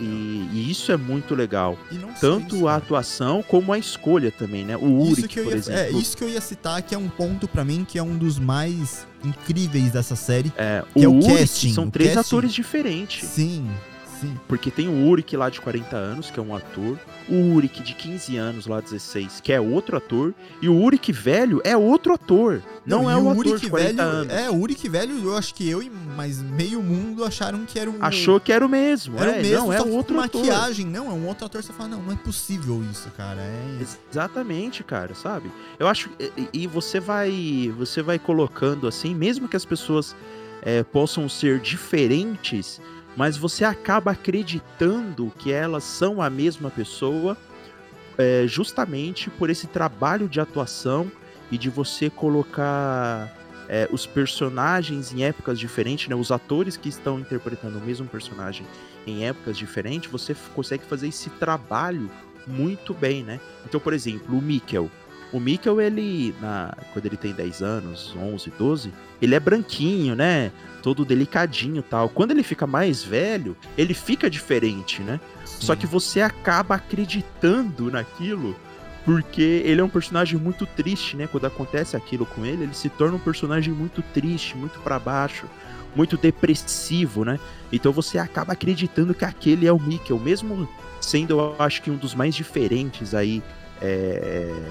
[0.00, 1.78] E, e isso é muito legal.
[2.20, 4.76] Tanto isso, a atuação como a escolha também, né?
[4.76, 5.80] O Uric, por ia, exemplo.
[5.80, 8.16] é, isso que eu ia citar, que é um ponto pra mim que é um
[8.16, 10.52] dos mais incríveis dessa série.
[10.56, 12.28] É, que é o o Uric casting, são o três casting.
[12.28, 13.28] atores diferentes.
[13.28, 13.68] Sim,
[14.20, 14.36] sim.
[14.48, 16.98] Porque tem o Uric lá de 40 anos, que é um ator.
[17.28, 20.34] O Uric de 15 anos, lá 16, que é outro ator.
[20.60, 22.62] E o Uric velho é outro ator.
[22.86, 24.32] Não, é e o o ator Uric de 40 velho, anos.
[24.34, 27.90] É, o Uric velho, eu acho que eu e mais meio mundo acharam que era
[27.90, 27.96] um.
[28.00, 29.18] Achou que era o mesmo.
[29.18, 30.40] era é, o mesmo, não, é outro com ator.
[30.44, 30.86] maquiagem.
[30.86, 31.62] Não, é um outro ator.
[31.62, 33.40] Você fala, não, não é possível isso, cara.
[33.40, 33.78] É.
[34.10, 35.50] Exatamente, cara, sabe?
[35.78, 40.14] Eu acho e- e você vai você vai colocando assim, mesmo que as pessoas
[40.62, 42.80] é, possam ser diferentes,
[43.16, 47.36] mas você acaba acreditando que elas são a mesma pessoa,
[48.18, 51.10] é, justamente por esse trabalho de atuação
[51.50, 53.32] e de você colocar
[53.68, 56.14] é, os personagens em épocas diferentes, né?
[56.14, 58.66] Os atores que estão interpretando o mesmo personagem
[59.06, 62.10] em épocas diferentes, você consegue fazer esse trabalho
[62.46, 63.40] muito bem, né?
[63.64, 64.90] Então, por exemplo, o Mikkel.
[65.34, 70.52] O Mikkel, ele, na, quando ele tem 10 anos, 11, 12, ele é branquinho, né?
[70.80, 72.08] Todo delicadinho e tal.
[72.08, 75.18] Quando ele fica mais velho, ele fica diferente, né?
[75.44, 75.80] Só Sim.
[75.80, 78.54] que você acaba acreditando naquilo
[79.04, 81.26] porque ele é um personagem muito triste, né?
[81.26, 85.46] Quando acontece aquilo com ele, ele se torna um personagem muito triste, muito pra baixo,
[85.96, 87.40] muito depressivo, né?
[87.72, 90.68] Então você acaba acreditando que aquele é o Mikkel, mesmo
[91.00, 93.42] sendo, eu acho que um dos mais diferentes aí
[93.82, 94.70] é,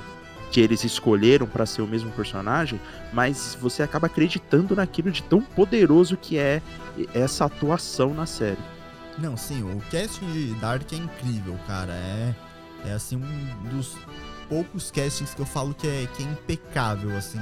[0.53, 2.79] que eles escolheram pra ser o mesmo personagem,
[3.11, 6.61] mas você acaba acreditando naquilo de tão poderoso que é
[7.11, 8.59] essa atuação na série.
[9.17, 11.91] Não, sim, o casting de Dark é incrível, cara.
[11.91, 12.35] É,
[12.85, 13.97] é assim, um dos
[14.47, 17.39] poucos castings que eu falo que é, que é impecável, assim.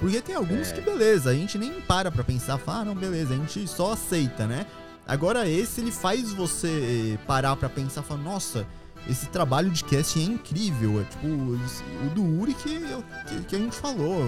[0.00, 0.72] Porque tem alguns É.
[0.72, 3.92] que, beleza, a gente nem para pra pensar, fala, ah, não, beleza, a gente só
[3.92, 4.64] aceita, né?
[5.06, 8.66] Agora esse, ele faz você parar pra pensar, falar, nossa,
[9.08, 11.00] esse trabalho de casting é incrível.
[11.00, 12.80] É tipo, o do Uri que,
[13.28, 14.20] que, que a gente falou.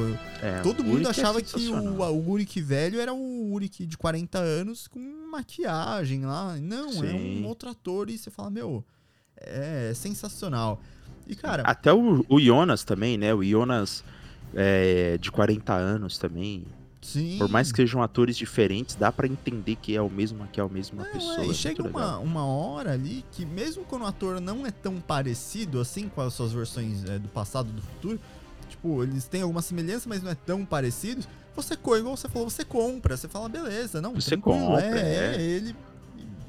[0.42, 2.12] É, Todo mundo Uric é achava que sensacional.
[2.12, 6.56] o, o Uric velho era o Uric de 40 anos com maquiagem lá.
[6.56, 7.42] Não, é Sim.
[7.42, 8.84] um outro ator e você fala, meu,
[9.36, 10.80] é sensacional.
[11.26, 13.34] E, cara, Até o, o Jonas também, né?
[13.34, 14.02] O Jonas
[14.54, 16.64] é, de 40 anos também.
[17.00, 17.36] Sim.
[17.38, 20.62] Por mais que sejam atores diferentes, dá pra entender que é o mesmo, que é
[20.62, 21.36] a mesma Não, pessoa.
[21.36, 24.66] é, é e muito chega uma, uma hora ali que mesmo quando o ator não
[24.66, 28.20] é tão parecido assim com as suas versões é, do passado e do futuro,
[28.68, 32.64] tipo, eles têm alguma semelhança, mas não é tão parecidos, você, igual você falou, você
[32.64, 35.36] compra, você fala, beleza, não, Você compra, é, é.
[35.36, 35.74] é ele,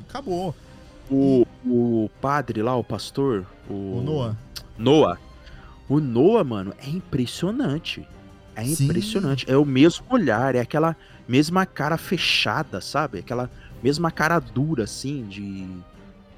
[0.08, 0.54] acabou.
[1.10, 4.38] O, o padre lá, o pastor, o, O Noah.
[4.78, 5.20] Noah.
[5.90, 8.08] O Noah, mano, é impressionante.
[8.64, 8.86] É Sim.
[8.86, 9.50] impressionante.
[9.50, 10.96] É o mesmo olhar, é aquela
[11.28, 13.20] mesma cara fechada, sabe?
[13.20, 13.50] Aquela
[13.82, 15.68] mesma cara dura, assim, de.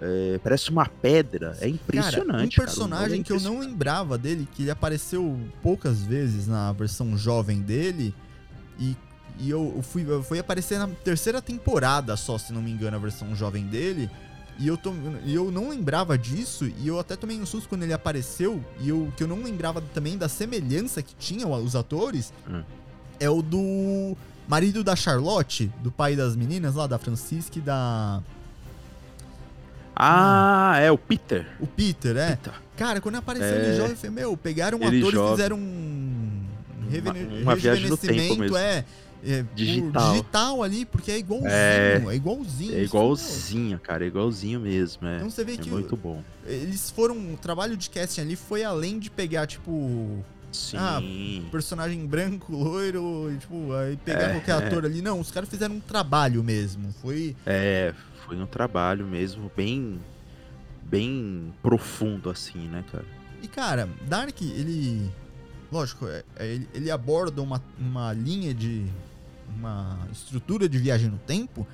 [0.01, 1.57] é, parece uma pedra.
[1.60, 2.15] É impressionante.
[2.21, 2.25] Cara, um cara.
[2.25, 6.71] O Noah é personagem que eu não lembrava dele, que ele apareceu poucas vezes na
[6.71, 8.13] versão jovem dele,
[8.79, 8.95] e,
[9.39, 12.97] e eu, eu fui, eu fui aparecer na terceira temporada só, se não me engano,
[12.97, 14.10] a versão jovem dele.
[14.59, 14.77] E eu,
[15.25, 18.89] e eu não lembrava disso, e eu até tomei um susto quando ele apareceu, e
[18.89, 22.61] eu, que eu não lembrava também da semelhança que tinham os atores, Hum.
[23.19, 24.15] é o do
[24.47, 28.21] marido da Charlotte, do pai das meninas lá, da Francisca e da...
[29.95, 31.45] Ah, é o Peter.
[31.59, 32.29] O Peter, é.
[32.35, 32.53] Peter.
[32.77, 33.65] Cara, quando apareceu É.
[33.65, 36.43] ele jovem, eu falei, meu, pegaram um Ele ator e fizeram um
[36.89, 38.57] revene- uma viagem no tempo mesmo.
[38.57, 38.85] é,
[39.23, 40.12] é, Digital.
[40.12, 42.03] digital ali, porque é igualzinho, É.
[42.07, 42.73] é, igualzinho.
[42.75, 44.03] É Isso, igualzinho, cara.
[44.03, 45.07] É igualzinho mesmo.
[45.07, 46.23] É, Então você vê é que muito bom.
[46.45, 50.75] eles foram, o trabalho de casting ali foi além de pegar, tipo, Sim.
[50.77, 51.01] Ah,
[51.49, 55.01] personagem branco, loiro, e, tipo, aí pegar É, qualquer ator ali.
[55.01, 57.36] Não, os caras fizeram um trabalho mesmo, foi...
[57.45, 57.93] É,
[58.25, 59.99] foi um trabalho mesmo bem
[60.84, 63.05] bem profundo assim, né, cara?
[63.41, 65.10] E cara, Dark, ele.
[65.71, 68.86] Lógico, é- é- ele, ele aborda uma, uma linha de.
[69.57, 71.67] Uma estrutura de viagem no tempo.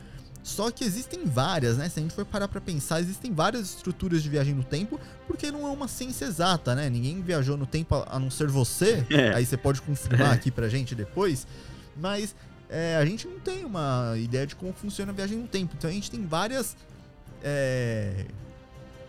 [0.44, 1.90] Só que existem várias, né?
[1.90, 5.52] Se a gente for parar pra pensar, existem várias estruturas de viagem no tempo, porque
[5.52, 6.90] não é uma ciência exata, né?
[6.90, 9.06] Ninguém viajou no tempo a, a não ser você.
[9.10, 9.34] É.
[9.36, 11.46] Aí você pode confirmar aqui pra gente depois.
[11.98, 12.34] Mas
[12.70, 15.74] é, a gente não tem uma ideia de como funciona a viagem no tempo.
[15.78, 16.78] Então a gente tem várias.
[17.44, 18.26] é,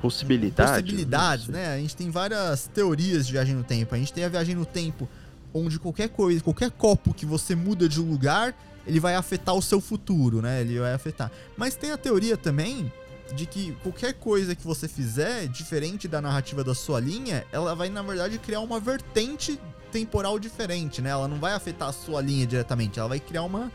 [0.00, 0.72] Possibilidades.
[0.72, 1.74] possibilidades, né?
[1.74, 3.94] A gente tem várias teorias de viagem no tempo.
[3.94, 5.09] A gente tem a viagem no tempo
[5.52, 8.54] onde qualquer coisa, qualquer copo que você muda de lugar,
[8.87, 10.61] ele vai afetar o seu futuro, né?
[10.61, 11.30] Ele vai afetar.
[11.57, 12.90] Mas tem a teoria também
[13.34, 17.88] de que qualquer coisa que você fizer diferente da narrativa da sua linha, ela vai
[17.88, 19.61] na verdade criar uma vertente
[19.92, 21.11] temporal diferente, né?
[21.11, 23.70] Ela não vai afetar a sua linha diretamente, ela vai criar uma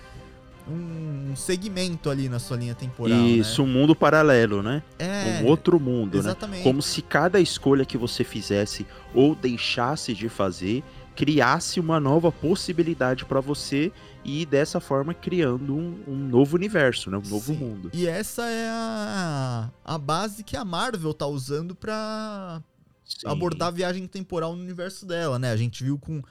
[0.66, 3.18] um segmento ali na sua linha temporal.
[3.18, 3.68] Isso, né?
[3.68, 4.82] um mundo paralelo, né?
[4.98, 6.60] É, um outro mundo, exatamente.
[6.60, 6.64] né?
[6.64, 10.82] Como se cada escolha que você fizesse ou deixasse de fazer
[11.16, 13.92] criasse uma nova possibilidade para você
[14.26, 17.18] e dessa forma criando um, um novo universo, né?
[17.18, 17.58] Um novo Sim.
[17.58, 17.90] mundo.
[17.94, 22.62] E essa é a, a base que a Marvel tá usando pra
[23.06, 23.28] Sim.
[23.28, 25.52] abordar a viagem temporal no universo dela, né?
[25.52, 26.22] A gente viu com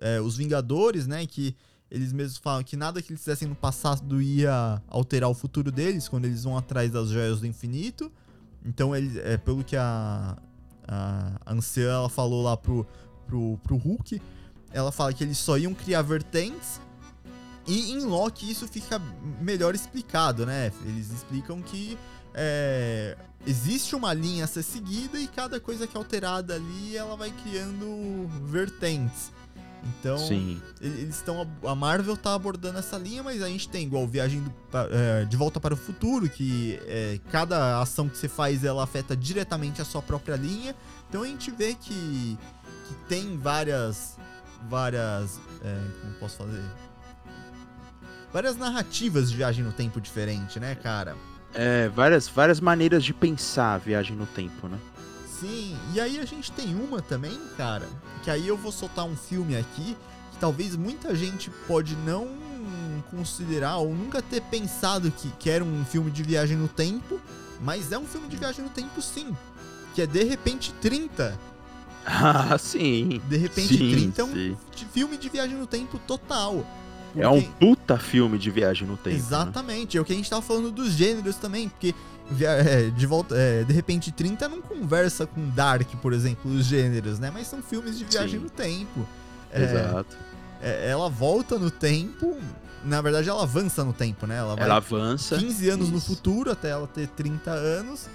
[0.00, 1.24] é, os Vingadores, né?
[1.26, 1.56] Que
[1.90, 6.08] eles mesmos falam que nada que eles fizessem no passado ia alterar o futuro deles
[6.08, 8.10] quando eles vão atrás das joias do infinito.
[8.64, 10.36] Então, ele, é pelo que a,
[10.86, 12.84] a anciã ela falou lá pro,
[13.26, 14.20] pro, pro Hulk,
[14.72, 16.80] ela fala que eles só iam criar vertentes.
[17.66, 19.00] E em Loki isso fica
[19.40, 20.70] melhor explicado, né?
[20.84, 21.98] Eles explicam que
[22.32, 23.16] é,
[23.46, 27.32] existe uma linha a ser seguida e cada coisa que é alterada ali ela vai
[27.42, 29.32] criando vertentes.
[30.00, 30.60] Então, Sim.
[30.80, 31.46] ele- eles estão.
[31.64, 34.52] A Marvel tá abordando essa linha, mas a gente tem igual Viagem do-
[34.90, 39.16] é, de Volta para o Futuro, que é, cada ação que você faz ela afeta
[39.16, 40.74] diretamente a sua própria linha.
[41.08, 42.36] Então a gente vê que,
[42.86, 44.16] que tem várias.
[44.68, 45.38] Várias.
[45.62, 46.62] é, como posso fazer?
[48.32, 51.16] Várias narrativas de viagem no tempo diferente, né, cara?
[51.54, 54.78] É, várias, várias maneiras de pensar a viagem no tempo, né?
[55.40, 57.86] Sim, e aí a gente tem uma também, cara,
[58.22, 59.96] que aí eu vou soltar um filme aqui
[60.32, 62.28] que talvez muita gente pode não
[63.10, 67.20] considerar ou nunca ter pensado que, que era um filme de viagem no tempo,
[67.60, 69.36] mas é um filme de viagem no tempo sim,
[69.94, 71.38] que é De Repente 30.
[72.06, 73.20] Ah, sim.
[73.28, 74.56] De Repente Sim, 30 é um sim.
[74.92, 76.64] filme de viagem no tempo total.
[77.16, 79.10] É um Porque- puta filme de viagem no tempo.
[79.16, 79.22] né?
[79.22, 81.94] Exatamente, é o que a gente tava falando dos gêneros também, porque
[82.40, 87.18] é, de volta, é, de repente 30 não conversa com Dark, por exemplo, os gêneros,
[87.18, 87.30] né?
[87.32, 88.44] Mas são filmes de viagem Sim.
[88.44, 89.08] no tempo.
[89.50, 90.16] É, Exato.
[90.60, 92.36] é, ela volta no tempo,
[92.84, 94.36] na verdade ela avança no tempo, né?
[94.36, 95.38] Ela vai Ela avança.
[95.38, 96.06] 15 anos no isso.
[96.08, 98.08] futuro até ela ter 30 anos.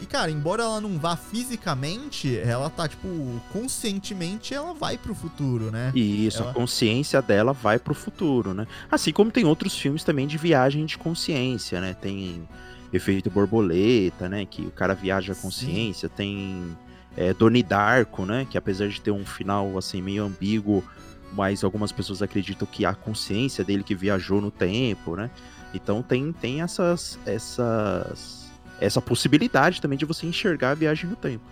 [0.00, 3.08] E, cara, embora ela não vá fisicamente, ela tá, tipo,
[3.52, 5.90] conscientemente ela vai pro futuro, né?
[5.94, 8.66] E isso, Ela- a consciência dela vai pro futuro, né?
[8.90, 11.94] Assim como tem outros filmes também de viagem de consciência, né?
[11.94, 12.46] Tem
[12.92, 14.44] Efeito Borboleta, né?
[14.44, 15.42] Que o cara viaja a Sim.
[15.42, 16.08] consciência.
[16.08, 16.76] Tem
[17.16, 18.46] é, Doni Darko, né?
[18.50, 20.84] Que apesar de ter um final, assim, meio ambíguo,
[21.32, 25.30] mas algumas pessoas acreditam que a consciência dele que viajou no tempo, né?
[25.74, 28.45] Então tem, tem essas, essas,
[28.80, 31.44] essa possibilidade também de você enxergar a viagem no tempo.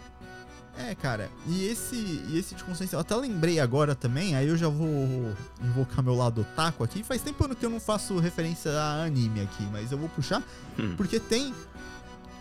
[0.77, 4.57] É, cara, e esse, e esse de consciência, eu até lembrei agora também, aí eu
[4.57, 7.03] já vou invocar meu lado otaku aqui.
[7.05, 10.43] Faz tempo que eu não faço referência a anime aqui, mas eu vou puxar,
[10.77, 10.95] Hum.
[10.97, 11.55] porque tem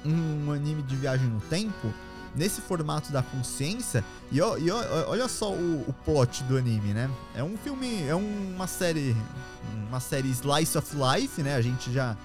[0.03, 1.93] um anime de viagem no tempo
[2.35, 4.03] nesse formato da consciência.
[4.31, 7.09] E, ó, e ó, olha só o, o plot do anime, né?
[7.35, 9.15] É um filme, é uma série,
[9.87, 11.55] uma série Slice of Life, né?
[11.55, 12.17] A gente já,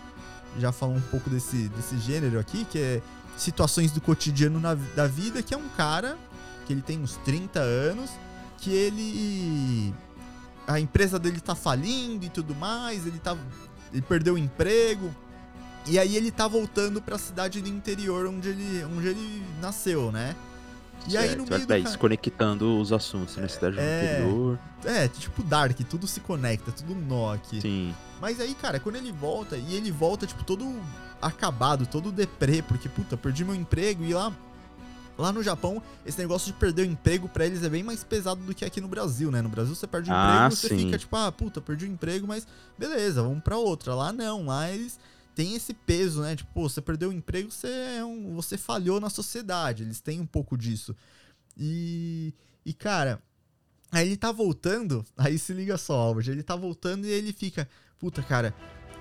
[0.59, 3.03] já falou um pouco desse, desse gênero aqui, que é
[3.36, 6.16] situações do cotidiano na- da vida, que é um cara
[6.66, 8.11] que ele tem uns 30 anos,
[8.59, 9.94] que ele
[10.66, 13.36] a empresa dele tá falindo e tudo mais, ele tá
[13.92, 15.14] ele perdeu o emprego.
[15.86, 20.36] E aí ele tá voltando pra cidade do interior onde ele onde ele nasceu, né?
[21.07, 23.46] E aí no Certo, meio do vai ca- desconectando os assuntos, né?
[23.49, 24.18] Cidade É.
[24.20, 24.59] interior.
[24.84, 27.61] é, tipo Dark, tudo se conecta, tudo nó aqui.
[27.61, 27.94] Sim.
[28.20, 30.64] Mas aí, cara, quando ele volta, e ele volta, tipo, todo
[31.22, 34.32] acabado, todo deprê, porque, puta, perdi meu emprego e lá.
[35.16, 38.40] Lá no Japão, esse negócio de perder o emprego pra eles é bem mais pesado
[38.42, 39.42] do que aqui no Brasil, né?
[39.42, 40.78] No Brasil você perde o Ah, emprego, você sim.
[40.84, 42.46] fica tipo, ah, puta, perdi o emprego, mas
[42.78, 43.96] beleza, vamos pra outra.
[43.96, 44.96] Lá não, lá eles
[45.39, 46.34] têm esse peso, né?
[46.34, 47.68] Tipo, você perdeu o emprego, você,
[47.99, 49.84] é um, você falhou na sociedade.
[49.84, 50.97] Eles têm um pouco disso.
[51.57, 52.34] E,
[52.66, 53.22] e cara,
[53.93, 57.68] aí ele tá voltando, aí se liga só, Albert, ele tá voltando e ele fica,
[58.01, 58.53] puta, cara,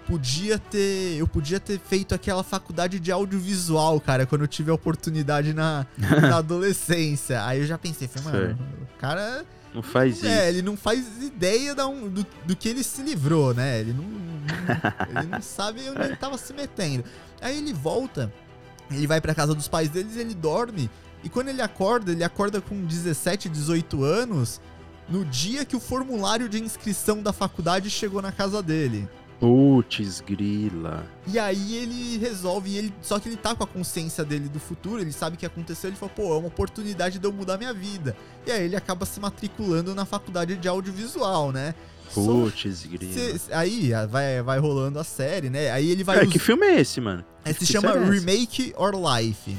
[0.06, 4.76] podia ter, eu podia ter feito aquela faculdade de audiovisual, cara, quando eu tive a
[4.76, 7.44] oportunidade na, na adolescência.
[7.48, 10.26] Aí eu já pensei, falei, mano, o cara Não faz isso.
[10.26, 13.80] é, ele não faz ideia da um- do, do que ele se livrou, né?
[13.80, 17.04] Ele não, não- ele não sabe onde ele tava se metendo.
[17.42, 18.34] Aí ele volta,
[18.90, 20.90] ele vai pra casa dos pais deles, ele dorme,
[21.24, 24.60] e quando ele acorda, ele acorda com 17, 18 anos,
[25.10, 29.08] no dia que o formulário de inscrição da faculdade chegou na casa dele.
[29.40, 31.06] Putz, grila.
[31.28, 35.00] E aí ele resolve, ele, só que ele tá com a consciência dele do futuro,
[35.00, 37.74] ele sabe o que aconteceu, ele fala, pô, é uma oportunidade de eu mudar minha
[37.74, 38.18] vida.
[38.48, 41.76] E aí ele acaba se matriculando na faculdade de audiovisual, né?
[42.14, 43.14] Putz, grila.
[43.14, 45.70] cê- aí ah, vai, vai rolando a série, né?
[45.72, 46.16] Aí ele vai.
[46.16, 47.24] Cara, us- que filme é esse, mano?
[47.46, 48.10] é, se que chama é?
[48.10, 49.56] Remake or Life.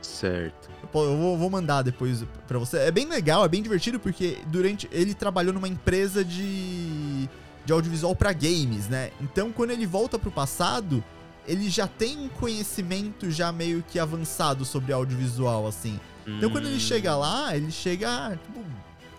[0.00, 0.70] Certo.
[0.92, 2.78] Pô, Eu vou, vou mandar depois pra você.
[2.78, 4.88] É bem legal, é bem divertido, porque durante.
[4.92, 7.28] Ele trabalhou numa empresa de.
[7.64, 9.10] De audiovisual para games, né?
[9.20, 11.02] Então, quando ele volta pro passado,
[11.46, 15.98] ele já tem um conhecimento já meio que avançado sobre audiovisual, assim.
[16.26, 16.80] Então, quando ele Hum.
[16.80, 18.64] chega lá, ele chega, tipo,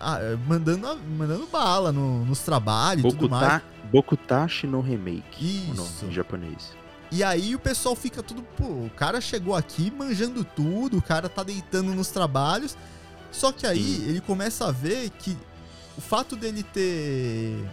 [0.00, 3.62] ah, mandando, mandando bala no- nos trabalhos e tudo mais.
[3.62, 5.64] Bokuta, Bokutashi no Remake.
[5.70, 6.04] o Isso.
[6.06, 6.72] em japonês.
[7.12, 11.28] E aí o pessoal fica tudo, pô, o cara chegou aqui manjando tudo, o cara
[11.28, 12.76] tá deitando nos trabalhos.
[13.30, 14.08] Só que aí Sim.
[14.08, 15.36] ele começa a ver que
[15.96, 17.64] o fato dele ter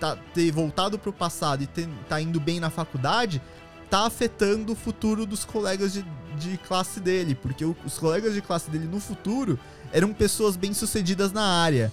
[0.00, 3.40] tá, ter voltado pro passado e ter, tá indo bem na faculdade
[3.88, 6.04] tá afetando o futuro dos colegas de,
[6.38, 9.58] de classe dele, porque o- os colegas de classe dele no futuro
[9.92, 11.92] eram pessoas bem-sucedidas na área.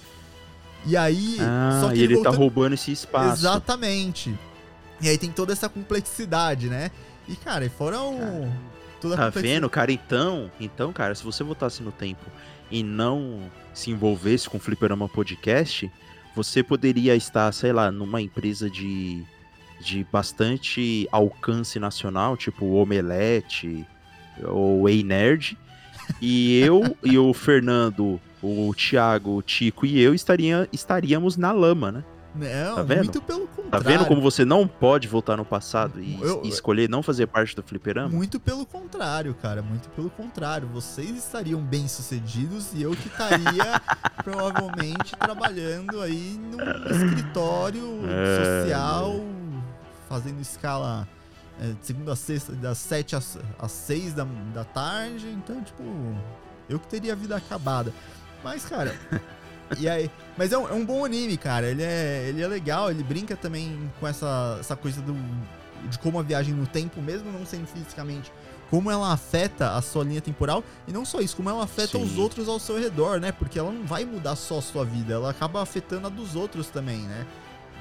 [0.86, 3.41] E aí, Ah, só que e ele tá voltando- roubando esse espaço.
[3.41, 4.38] Exatamente.
[5.01, 6.91] E aí tem toda essa complexidade, né?
[7.28, 8.47] E, cara, e fora o.
[9.01, 9.91] Toda a Tá vendo, cara?
[9.91, 12.26] Então, então, cara, se você voltasse no tempo
[12.70, 13.41] e não
[13.74, 15.91] se envolvesse com o Fliperama Podcast,
[16.38, 19.23] você poderia estar, sei lá, numa empresa de,
[19.81, 23.83] de bastante alcance nacional, tipo Omelete
[24.43, 25.57] ou Ei Nerd,
[26.21, 31.91] e eu e o Fernando, o Thiago, o Tico e eu estaria, estaríamos na lama,
[31.91, 32.03] né?
[32.38, 32.97] Não, Tá vendo?
[32.99, 33.88] muito pelo Tá contrário.
[33.88, 37.55] vendo como você não pode voltar no passado e, Eu- e escolher não fazer parte
[37.55, 38.09] do Fliperama?
[38.09, 39.61] Muito pelo contrário, cara.
[39.61, 40.67] Muito pelo contrário.
[40.67, 43.81] Vocês estariam bem-sucedidos e eu que estaria
[44.23, 49.15] provavelmente trabalhando aí num escritório É, social,
[50.07, 51.07] fazendo escala
[51.59, 55.27] é, de segunda a sexta, das 7 às, às 6 da, da tarde.
[55.29, 55.83] Então, tipo,
[56.69, 57.91] eu que teria a vida acabada.
[58.43, 58.93] Mas, cara.
[59.78, 61.68] E aí, mas é um, é um bom anime, cara.
[61.68, 65.13] Ele é, ele é legal, ele brinca também com essa, essa coisa do,
[65.89, 68.32] de como a viagem no tempo, mesmo não sendo fisicamente,
[68.70, 70.63] como ela afeta a sua linha temporal.
[70.88, 72.03] E não só isso, como ela afeta Sim.
[72.03, 73.32] os outros ao seu redor, né?
[73.32, 76.68] Porque ela não vai mudar só a sua vida, ela acaba afetando a dos outros
[76.68, 77.26] também, né?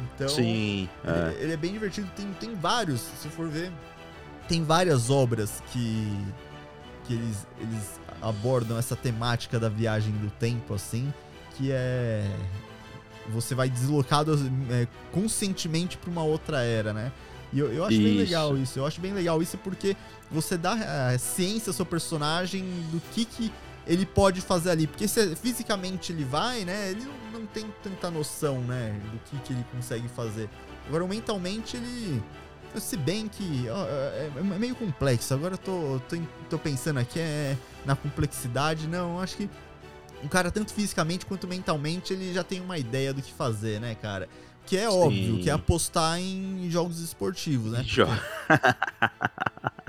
[0.02, 1.10] Então, Sim, é.
[1.10, 2.10] ele, ele é bem divertido.
[2.14, 3.72] Tem, tem vários, se for ver,
[4.48, 6.16] tem várias obras que,
[7.04, 11.12] que eles, eles abordam essa temática da viagem do tempo, assim,
[11.56, 12.28] que é.
[13.30, 14.38] Você vai deslocado
[14.70, 17.10] é, conscientemente para uma outra era, né?
[17.52, 18.18] E eu, eu acho bem Isso.
[18.18, 18.78] legal isso.
[18.78, 19.96] Eu acho bem legal isso porque
[20.30, 20.76] você dá
[21.12, 23.52] é, ciência ao seu personagem do que, que
[23.86, 24.86] ele pode fazer ali.
[24.86, 26.90] Porque se fisicamente ele vai, né?
[26.90, 29.00] Ele não, não tem tanta noção, né?
[29.12, 30.48] Do que, que ele consegue fazer.
[30.86, 32.22] Agora, mentalmente, ele.
[32.76, 35.32] Se bem que ó, é, é meio complexo.
[35.32, 36.16] Agora eu tô, tô,
[36.50, 38.86] tô pensando aqui é, na complexidade.
[38.86, 39.48] Não, eu acho que
[40.24, 43.94] um cara, tanto fisicamente quanto mentalmente, ele já tem uma ideia do que fazer, né,
[43.94, 44.28] cara?
[44.66, 44.96] Que é Sim.
[44.96, 47.82] óbvio, que é apostar em jogos esportivos, né?
[47.84, 48.06] Jo-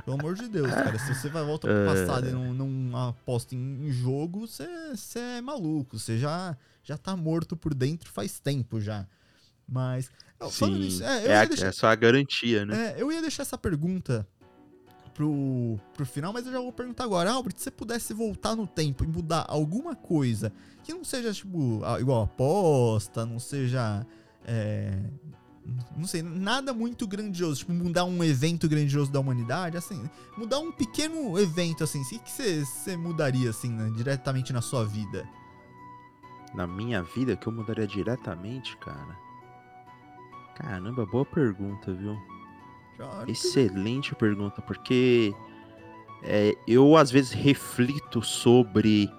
[0.05, 0.97] Pelo amor de Deus, cara.
[0.99, 5.41] Se você vai voltar pro passado e não, não aposta em, em jogo, você é
[5.41, 5.97] maluco.
[5.99, 9.05] Você já, já tá morto por dentro faz tempo já.
[9.67, 10.09] Mas.
[10.51, 12.93] Sim, nisso, é, é, a- deixar- é só a garantia, né?
[12.95, 14.25] é, eu ia deixar essa pergunta
[15.17, 17.31] pro, pro final, mas eu já vou perguntar agora.
[17.31, 20.53] Albert, se você pudesse voltar no tempo e mudar alguma coisa
[20.83, 24.05] que não seja, tipo, igual aposta, não seja.
[24.45, 24.95] é,
[25.97, 30.07] não sei, nada muito grandioso, tipo, mudar um evento grandioso da humanidade, assim,
[30.37, 35.27] mudar um pequeno evento, assim, o que você mudaria, assim, né, diretamente na sua vida?
[36.53, 39.17] Na minha vida, que eu mudaria diretamente, cara.
[40.55, 42.15] Caramba, boa pergunta, viu?
[42.97, 45.33] Já- Excelente pergunta, porque
[46.23, 49.09] é, eu às vezes reflito sobre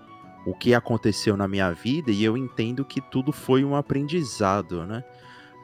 [0.46, 5.04] o que aconteceu na minha vida e eu entendo que tudo foi um aprendizado, né?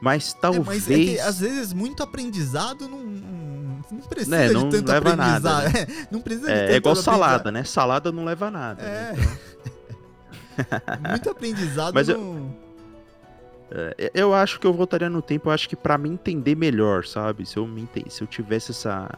[0.01, 0.65] Mas É, talvez.
[0.65, 5.15] mas é que, às vezes muito aprendizado não, não, precisa Né, de não tanto leva
[5.15, 5.75] nada, aprendizado.
[6.03, 7.63] É, não precisa de É, tanto é igual salada, né?
[7.63, 8.81] Salada não leva a nada.
[8.83, 9.13] É.
[9.13, 9.37] né?
[11.09, 12.64] Muito aprendizado Mas eu- não...
[13.71, 17.05] É, Eu acho que eu voltaria no tempo, eu acho que pra me entender melhor,
[17.05, 17.45] sabe?
[17.45, 19.09] Se eu, me se eu tivesse essa,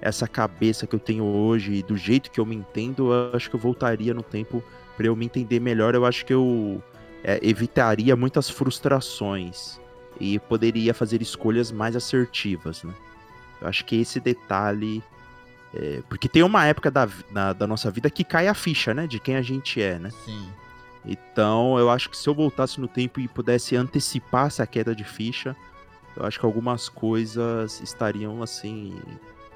[0.00, 3.56] essa cabeça que eu tenho hoje do jeito que eu me entendo, eu acho que
[3.56, 4.62] eu voltaria no tempo
[4.96, 5.94] pra eu me entender melhor.
[5.94, 6.82] Eu acho que eu
[7.24, 9.80] é, evitaria muitas frustrações
[10.20, 12.92] e poderia fazer escolhas mais assertivas, né?
[13.60, 15.02] Eu acho que esse detalhe.
[15.74, 19.06] é, porque tem uma época da, na- da nossa vida que cai a ficha, né?
[19.06, 20.10] De quem a gente é, né?
[20.24, 20.48] Sim.
[21.04, 25.04] Então, eu acho que se eu voltasse no tempo e pudesse antecipar essa queda de
[25.04, 25.56] ficha,
[26.16, 28.94] eu acho que algumas coisas estariam assim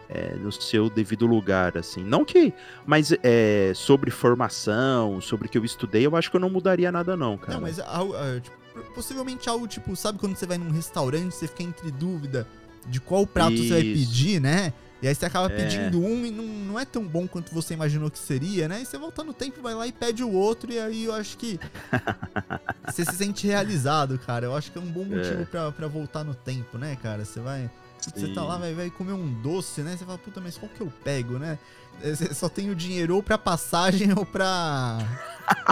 [0.08, 2.02] é, no seu devido lugar, assim.
[2.02, 2.52] Não que,
[2.84, 6.90] mas é, sobre formação, sobre o que eu estudei, eu acho que eu não mudaria
[6.90, 7.54] nada não, cara.
[7.54, 8.56] Não, mas algo, ah, tipo,
[8.94, 12.46] possivelmente algo tipo, sabe quando você vai num restaurante, você fica entre dúvida
[12.86, 14.08] de qual prato você vai Isso.
[14.08, 14.72] pedir, né?
[15.02, 15.56] E aí você acaba É.
[15.56, 18.80] pedindo um e não, não é tão bom quanto você imaginou que seria, né?
[18.82, 21.36] E você volta no tempo, vai lá e pede o outro, e aí eu acho
[21.36, 21.60] que
[22.86, 24.46] você se sente realizado, cara.
[24.46, 25.70] Eu acho que é um bom motivo É.
[25.70, 27.24] pra voltar no tempo, né, cara?
[27.24, 27.70] Você vai.
[28.14, 29.96] Você tá lá, vai, vai comer um doce, né?
[29.96, 31.58] Você fala, puta, mas qual que eu pego, né?
[32.02, 34.98] Você só tem o dinheiro ou pra passagem ou pra,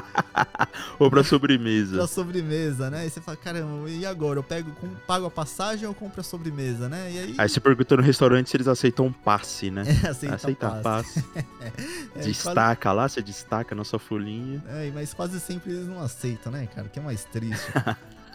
[0.98, 1.96] Ou pra sobremesa.
[1.98, 3.06] pra sobremesa, né?
[3.06, 4.38] E você fala, caramba, e agora?
[4.38, 7.10] Eu pego, com- pago a passagem ou compro a sobremesa, né?
[7.12, 7.34] E aí.
[7.36, 9.82] Aí você pergunta no restaurante se eles aceitam um passe, né?
[10.04, 10.82] É, aceita, Aceita passe.
[11.22, 11.24] passe.
[11.60, 11.70] É,
[12.12, 14.62] quase- Destaca lá, você destaca na sua folhinha.
[14.68, 16.88] É, mas quase sempre eles não aceitam, né, cara?
[16.88, 17.70] Que é mais triste.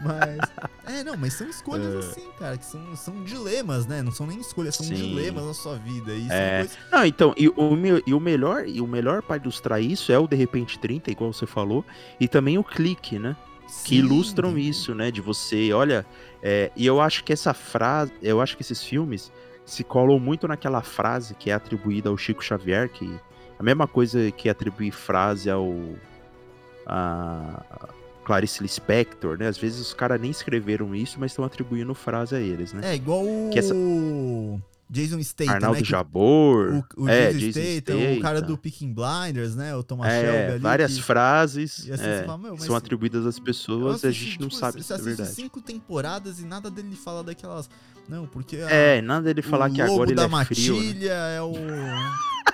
[0.02, 0.40] Mas.
[0.90, 1.98] É, não, mas são escolhas É.
[2.00, 4.02] assim, cara, que são, são dilemas, né?
[4.02, 4.96] Não são nem escolhas, são Sim.
[4.96, 6.12] dilemas na sua vida.
[6.14, 6.58] E É.
[6.62, 6.78] coisas.
[6.92, 7.54] Não, então, e o,
[8.08, 11.32] e o melhor, e o melhor para ilustrar isso é o De Repente 30, igual
[11.32, 11.86] você falou,
[12.20, 13.38] e também o clique, né?
[13.68, 15.12] Que Sim, ilustram tem- isso, né?
[15.12, 16.04] De você, olha,
[16.42, 19.32] é, e eu acho que essa frase, eu acho que esses filmes
[19.64, 23.08] se colam muito naquela frase que é atribuída ao Chico Xavier, que
[23.60, 25.72] a mesma coisa que atribuir frase ao
[26.88, 27.90] a
[28.30, 29.48] Clarice Lispector, né?
[29.48, 32.92] Às vezes os caras nem escreveram isso, mas estão atribuindo frase a eles, né?
[32.92, 33.50] É, igual o.
[33.52, 33.74] Que essa-
[34.88, 35.84] Jason Statham, Arnaldo né?
[35.84, 38.42] Jabor, O, o é, Jason Jason Statham, o cara Statham.
[38.56, 39.76] do Picking Blinders, né?
[39.76, 40.60] O Thomas Shelby é, ali.
[40.60, 44.60] várias que- frases assim é, fala, são atribuídas às pessoas e a gente não tipo,
[44.60, 45.30] sabe Você se é verdade.
[45.32, 47.68] cinco temporadas e nada dele fala daquelas.
[48.08, 48.58] Não, porque.
[48.58, 50.74] a- É, nada dele falar o que agora ele da é frio.
[50.76, 50.80] né?
[50.84, 51.54] matilha é o.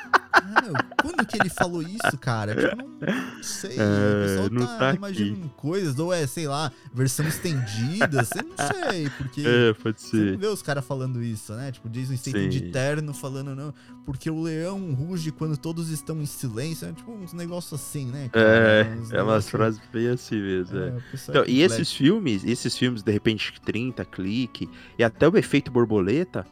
[0.64, 2.56] Meu, quando que ele falou isso, cara?
[2.56, 3.72] Tipo, não sei.
[3.72, 4.98] É, o pessoal não tá, tá aqui.
[4.98, 9.44] imaginando coisas, ou é, sei lá, versão estendida, você não sei, porque.
[9.56, 10.38] É, pode Você não ser.
[10.38, 11.72] vê os caras falando isso, né?
[11.72, 13.74] Tipo, Jason Statham de terno falando, não,
[14.06, 16.88] porque o leão ruge quando todos estão em silêncio.
[16.88, 18.30] É tipo uns negócios assim, né?
[18.32, 18.46] cara?
[18.48, 20.78] É, Uns é umas frases bem assim mesmo.
[20.80, 20.88] é.
[20.88, 20.98] É,
[21.30, 25.72] Então, é e esses filmes, esses filmes, de repente, 30, clique, e até o efeito
[25.72, 26.46] borboleta,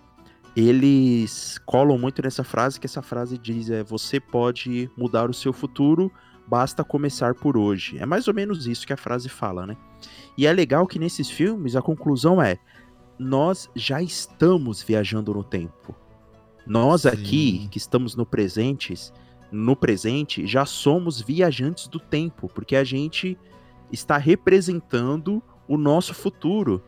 [0.55, 5.51] eles colam muito nessa frase, que essa frase diz, é, você pode mudar o seu
[5.51, 6.11] futuro,
[6.47, 7.97] basta começar por hoje.
[7.97, 9.77] É mais ou menos isso que a frase fala, né?
[10.37, 12.59] E é legal que nesses filmes a conclusão é,
[13.17, 15.95] nós já estamos viajando no tempo.
[16.65, 17.09] Nós Sim.
[17.09, 19.13] aqui, que estamos no presentes,
[19.51, 23.37] no presente, já somos viajantes do tempo, porque a gente
[23.91, 26.83] está representando o nosso futuro.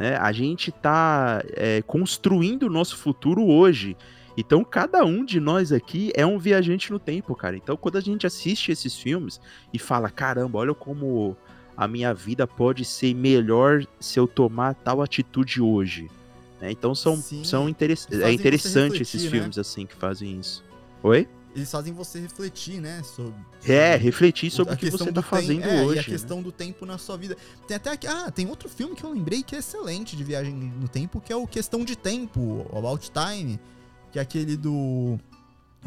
[0.00, 0.16] Né?
[0.16, 1.42] A gente está
[1.86, 3.94] construindo o nosso futuro hoje.
[4.34, 7.54] Então, cada um de nós aqui é um viajante no tempo, cara.
[7.54, 9.38] Então, quando a gente assiste esses filmes
[9.74, 11.36] e fala: caramba, olha como
[11.76, 16.10] a minha vida pode ser melhor se eu tomar tal atitude hoje.
[16.58, 16.70] né?
[16.70, 17.44] Então, são, Sim.
[17.44, 19.30] são interess fazem é interessante refletir, esses né?
[19.30, 20.64] filmes assim que fazem isso.
[21.02, 21.28] Oi?
[21.54, 23.02] Eles fazem você refletir, né?
[23.02, 23.34] Sobre,
[23.66, 25.96] É, refletir sobre o que você tá fazendo é, hoje.
[25.96, 26.08] E a né?
[26.08, 27.36] questão do tempo na sua vida.
[27.66, 30.54] Tem até aqui- Ah, tem outro filme que eu lembrei que é excelente de viagem
[30.54, 33.58] no tempo, que é o Questão de Tempo, About Time,
[34.12, 35.18] que é aquele do.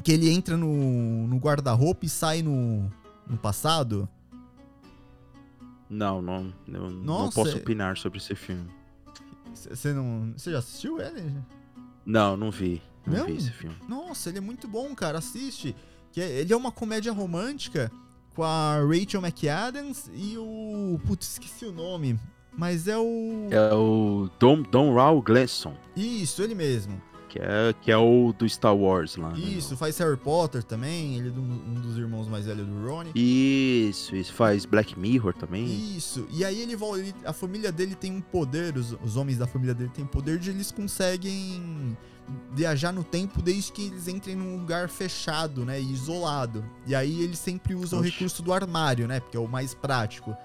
[0.03, 2.91] Que ele entra no, no guarda-roupa e sai no,
[3.25, 4.09] no passado.
[5.89, 8.69] Não, não, eu não Nossa, posso é- opinar sobre esse filme.
[9.53, 10.33] Você não.
[10.35, 11.31] Você já assistiu ele?
[12.05, 12.81] Não, não vi.
[13.05, 13.75] Não, vi esse filme.
[13.87, 15.17] Nossa, ele é muito bom, cara.
[15.19, 15.75] Assiste.
[16.11, 17.91] Que é- ele é uma comédia romântica
[18.35, 20.99] com a Rachel McAdams e o.
[21.05, 22.19] Putz, esqueci o nome.
[22.55, 23.47] Mas é o.
[23.49, 27.01] É o Don, Don Raul Gleason, Isso, ele mesmo.
[27.27, 29.31] que é, que é o do Star Wars lá.
[29.31, 29.39] né?
[29.39, 31.17] Isso, faz Harry Potter também.
[31.17, 33.11] Ele é um dos irmãos mais velhos do Ronnie.
[33.15, 34.31] Isso, isso.
[34.33, 35.65] Faz Black Mirror também.
[35.97, 36.27] Isso.
[36.29, 37.03] E aí ele volta.
[37.25, 40.37] a família dele tem um poder, os, os homens da família dele têm um poder
[40.37, 41.97] de eles conseguem
[42.53, 45.79] viajar no tempo desde que eles entrem num lugar fechado, né?
[45.81, 46.63] E isolado.
[46.87, 48.11] E aí eles sempre usam o Oxe.
[48.11, 49.19] recurso do armário, né?
[49.19, 50.35] Porque é o mais prático.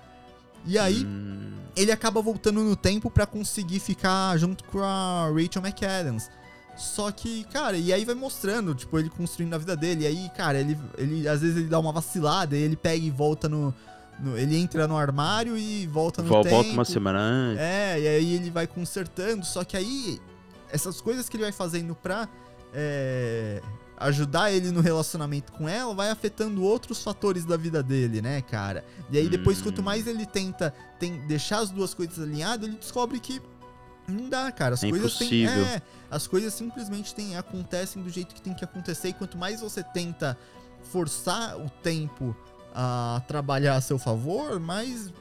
[0.67, 5.63] E aí Hum, ele acaba voltando no tempo pra conseguir ficar junto com a Rachel
[5.63, 6.29] McAdams.
[6.77, 10.05] Só que, cara, e aí vai mostrando, tipo, ele construindo a vida dele.
[10.05, 13.11] E aí, cara, ele, ele às vezes ele dá uma vacilada, e ele pega e
[13.11, 13.75] volta no.
[14.21, 16.55] no- ele entra no armário e volta no vol- tempo.
[16.55, 17.61] volta uma semana antes.
[17.63, 19.45] É, e aí ele vai consertando.
[19.45, 20.21] Só que aí,
[20.71, 22.29] essas coisas que ele vai fazendo pra
[22.75, 23.63] é,
[23.97, 28.85] ajudar ele no relacionamento com ela, vai afetando outros fatores da vida dele, né, cara?
[29.11, 29.65] E aí depois, Hum.
[29.65, 33.41] quanto mais ele tenta tem, deixar as duas coisas alinhadas, ele descobre que
[34.07, 34.75] não dá, cara.
[34.75, 35.47] As É coisas têm.
[35.47, 39.09] É, as coisas simplesmente têm, acontecem do jeito que tem que acontecer.
[39.09, 40.39] E quanto mais você tenta
[40.85, 42.35] forçar o tempo
[42.75, 45.13] a trabalhar a seu favor, mais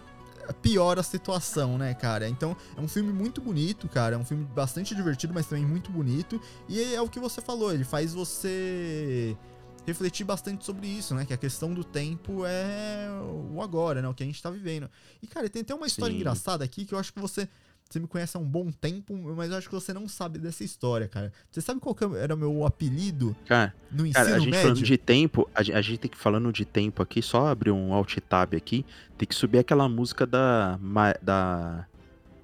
[0.53, 2.27] piora a situação, né, cara?
[2.27, 4.15] Então, é um filme muito bonito, cara.
[4.15, 6.41] É um filme bastante divertido, mas também muito bonito.
[6.67, 9.37] E é o que você falou, ele faz você
[9.85, 11.25] refletir bastante sobre isso, né?
[11.25, 13.07] Que a questão do tempo é
[13.53, 14.07] o agora, né?
[14.09, 14.89] O que a gente tá vivendo.
[15.21, 16.19] E, cara, tem até uma história Sim.
[16.19, 17.47] engraçada aqui que eu acho que você
[17.89, 20.63] você me conhece há um bom tempo, mas eu acho que você não sabe dessa
[20.63, 21.31] história, cara.
[21.51, 24.61] Você sabe qual era o meu apelido Cara, no ensino cara, a gente médio?
[24.69, 27.71] falando de tempo, a, gen- a gente tem que falando de tempo aqui, só abrir
[27.71, 28.85] um alt tab aqui,
[29.17, 30.77] tem que subir aquela música da
[31.21, 31.85] da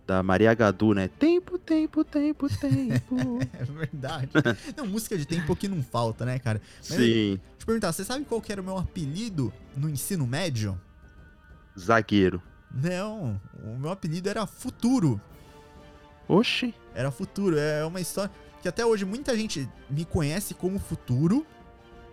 [0.05, 1.07] da Maria Gadu, né?
[1.07, 3.39] Tempo, tempo, tempo, tempo.
[3.57, 4.29] É verdade.
[4.75, 6.61] não, música de tempo que não falta, né, cara?
[6.77, 10.27] Mas- Sim, Deixa eu te perguntar, você sabe qual era o meu apelido no ensino
[10.27, 10.79] médio?
[11.79, 12.41] zagueiro.
[12.73, 15.21] Não, o meu apelido era Futuro.
[16.33, 16.73] Oxi.
[16.95, 17.57] Era Futuro.
[17.57, 18.31] É uma história
[18.61, 21.45] que até hoje muita gente me conhece como Futuro.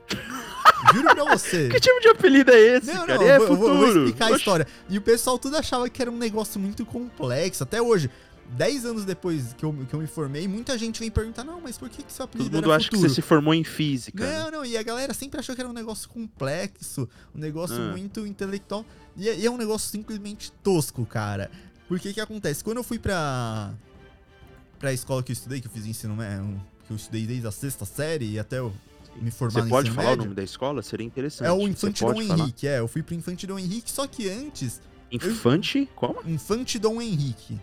[0.92, 1.68] Juro pra você.
[1.68, 3.18] Que tipo de apelido é esse, Não, cara?
[3.18, 3.72] não, é vou, vou- futuro.
[3.74, 4.38] eu vou explicar a Oxi.
[4.38, 4.66] história.
[4.88, 7.62] E o pessoal tudo achava que era um negócio muito complexo.
[7.62, 8.10] Até hoje,
[8.52, 11.76] 10 anos depois que eu, que eu me formei, muita gente vem perguntar: não, mas
[11.78, 13.08] por que, que seu apelido Todo mundo acha que Futuro?
[13.10, 14.24] você se formou em física.
[14.24, 14.38] né?
[14.44, 17.90] Não, não, e a galera sempre achou que era um negócio complexo, um negócio Ah.
[17.92, 18.84] muito intelectual.
[19.16, 21.50] E é, e é um negócio simplesmente tosco, cara.
[21.86, 22.64] Porque que acontece?
[22.64, 23.72] Quando eu fui pra.
[24.80, 27.52] Pra escola que eu estudei, que eu fiz ensino médio, que eu estudei desde a
[27.52, 28.72] sexta série e até eu
[29.16, 30.82] me formar Você pode falar médio, o nome da escola?
[30.82, 31.46] Seria interessante.
[31.46, 32.20] É o Infante Dom?
[32.20, 32.78] Henrique, é.
[32.80, 34.80] Eu fui pro Infante Dom Henrique, só que antes.
[35.12, 35.88] Infante?
[35.94, 36.20] Como?
[36.28, 37.60] Infante Dom Henrique.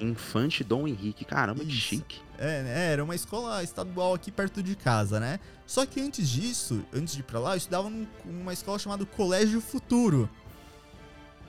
[0.00, 1.24] Infante Dom Henrique.
[1.24, 1.80] Caramba, que Isso.
[1.80, 2.20] chique.
[2.38, 5.38] É, né, era uma escola estadual aqui perto de casa, né?
[5.64, 9.06] Só que antes disso, antes de ir pra lá, eu estudava num- numa escola chamada
[9.06, 10.28] Colégio Futuro.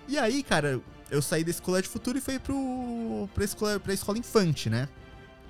[0.08, 0.80] E aí, cara,
[1.14, 4.90] eu saí desse Colégio Futuro e fui pro, pra, escola, pra escola Infante, né?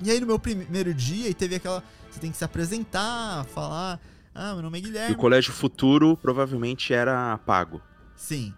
[0.01, 1.81] E aí no meu primeiro dia, e teve aquela.
[2.11, 3.99] Você tem que se apresentar, falar.
[4.35, 5.15] Ah, meu nome é E Guilherme.
[5.15, 7.81] o Colégio Futuro provavelmente era pago.
[8.15, 8.53] Sim.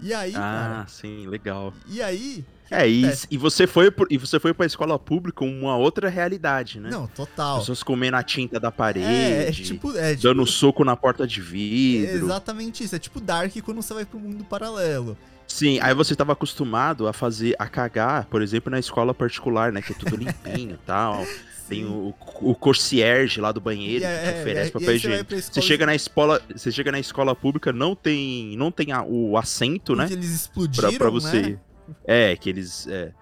[0.00, 0.86] E aí, ah, cara.
[0.88, 1.74] sim, legal.
[1.86, 2.46] E aí.
[2.70, 6.78] É, e, e você foi pro- e você foi pra escola pública uma outra realidade,
[6.80, 6.90] né?
[6.90, 7.58] Não, total.
[7.60, 9.96] Pessoas comendo a tinta da parede, É, é tipo.
[9.96, 12.26] É, tipo dando soco na porta de é vidro.
[12.26, 12.94] exatamente isso.
[12.94, 15.16] É tipo Dark quando você vai pro mundo paralelo.
[15.46, 19.80] Sim, aí você tava acostumado a fazer, a cagar, por exemplo, na escola particular, né?
[19.80, 21.24] Que é tudo limpinho e tal.
[21.70, 24.94] Tem o, o concierge lá do banheiro é- que te é, oferece e papel você
[24.96, 25.24] higiênico.
[25.24, 28.92] pra Você escola chega na escola, você chega na escola pública, não tem, não tem
[28.92, 30.04] a- o assento, né?
[30.04, 31.42] porque eles Pra, explodiram, pra você.
[31.42, 31.58] né?
[32.04, 32.86] É, que eles.
[32.88, 33.12] é,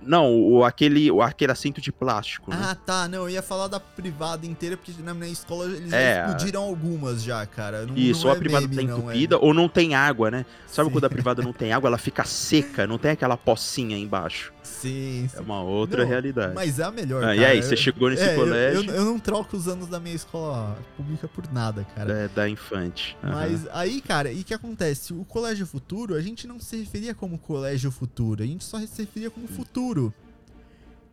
[0.00, 2.58] não, o, aquele, o, aquele assento de plástico, né?
[2.58, 3.06] Ah, tá.
[3.08, 7.22] Não, eu ia falar da privada inteira, porque na minha escola eles É, explodiram algumas
[7.22, 7.84] já, cara.
[7.84, 9.94] Não, Isso, não ou é a privada meme, tá não, é- entupida, ou não tem
[9.94, 10.46] água, né?
[10.66, 10.92] Sabe Sim.
[10.94, 14.52] quando a privada não tem água, ela fica seca, não tem aquela pocinha embaixo.
[14.66, 15.36] Sim, sim.
[15.38, 16.54] É uma outra Não, realidade.
[16.54, 17.36] Mas é a melhor, Ah, cara.
[17.36, 19.86] e aí, você Eu- chegou nesse é, eu- colégio Eu, eu não troco os anos
[19.88, 22.12] da minha escola pública por nada, cara.
[22.12, 23.16] é, da infante.
[23.22, 23.32] Aham.
[23.32, 25.12] Mas aí, cara, e o que acontece?
[25.14, 29.02] O Colégio Futuro, a gente não se referia como Colégio Futuro, a gente só se
[29.02, 30.12] referia como Futuro.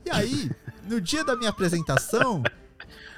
[0.06, 0.52] E aí,
[0.90, 2.44] no dia da minha apresentação,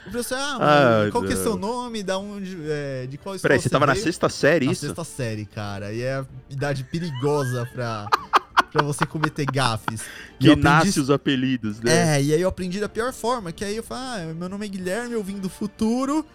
[0.06, 3.36] o professor, ah, mano, Ah, qual que é seu nome, da onde, é, de qual
[3.36, 4.04] escola Peraí, você tava na veio?
[4.04, 4.86] sexta série, Na isso?
[4.86, 8.06] sexta série, cara, e é a idade perigosa pra,
[8.76, 10.02] pra você cometer gafes.
[10.38, 12.18] Que aprendi nasce os apelidos, né?
[12.18, 14.66] é, e aí eu aprendi da pior forma, que aí eu falei, ah, meu nome
[14.66, 16.26] é Guilherme, eu vim do futuro.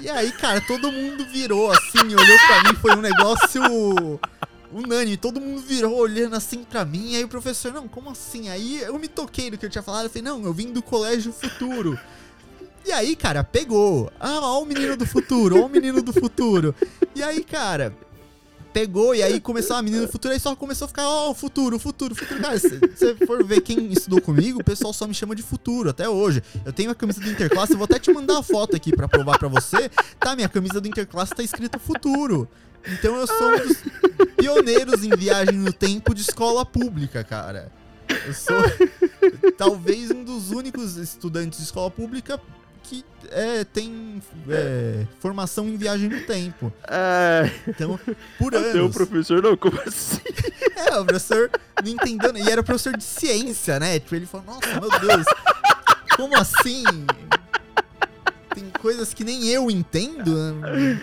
[0.00, 3.60] E aí, cara, todo mundo virou assim, olhou pra mim, foi um negócio
[4.72, 8.48] unânime, todo mundo virou olhando assim pra mim, e aí o professor, não, como assim?
[8.48, 10.82] Aí eu me toquei do que eu tinha falado, eu falei, não, eu vim do
[10.82, 11.98] colégio futuro.
[12.86, 14.10] E aí, cara, pegou.
[14.18, 16.74] Ah, ó o menino do futuro, ó o menino do futuro.
[17.14, 17.94] E aí, cara,
[18.74, 21.34] pegou e aí começou a menina do futuro, aí só começou a ficar, ó, o
[21.34, 22.42] futuro, futuro, futuro.
[22.42, 25.90] Cara, se você for ver quem estudou comigo, o pessoal só me chama de futuro
[25.90, 26.42] até hoje.
[26.64, 29.06] Eu tenho a camisa do Interclasse, eu vou até te mandar a foto aqui pra
[29.06, 29.88] provar pra você.
[30.18, 32.48] Tá, minha camisa do Interclasse tá escrito futuro.
[32.86, 33.76] Então eu sou um dos
[34.36, 37.70] pioneiros em viagem no tempo de escola pública, cara.
[38.26, 38.56] Eu sou
[39.56, 42.40] talvez um dos únicos estudantes de escola pública
[42.84, 46.72] que é, tem é, formação em viagem no tempo.
[46.84, 47.98] Ah, Então,
[48.38, 48.94] por até o anos.
[48.94, 50.20] professor, não, como assim?
[50.76, 51.50] É, o professor
[51.82, 52.36] não entendendo.
[52.38, 53.98] E era professor de ciência, né?
[53.98, 55.24] Tipo, ele falou, nossa, meu Deus,
[56.16, 56.84] como assim?
[58.54, 60.36] Tem coisas que nem eu entendo.
[60.54, 61.00] né?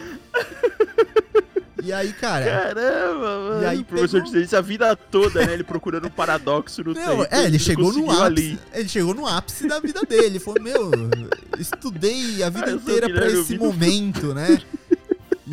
[1.83, 2.45] E aí, cara.
[2.45, 3.63] Caramba, mano.
[3.63, 5.53] E aí o professor pegou- de ciência a vida toda, né?
[5.53, 7.27] Ele procurando um paradoxo no Não, tempo.
[7.35, 8.59] é, ele chegou no ápice.
[8.71, 10.25] Ele chegou no ápice da vida dele.
[10.27, 10.91] Ele falou, meu,
[11.61, 14.61] estudei a vida Ah, inteira eu esse momento, né?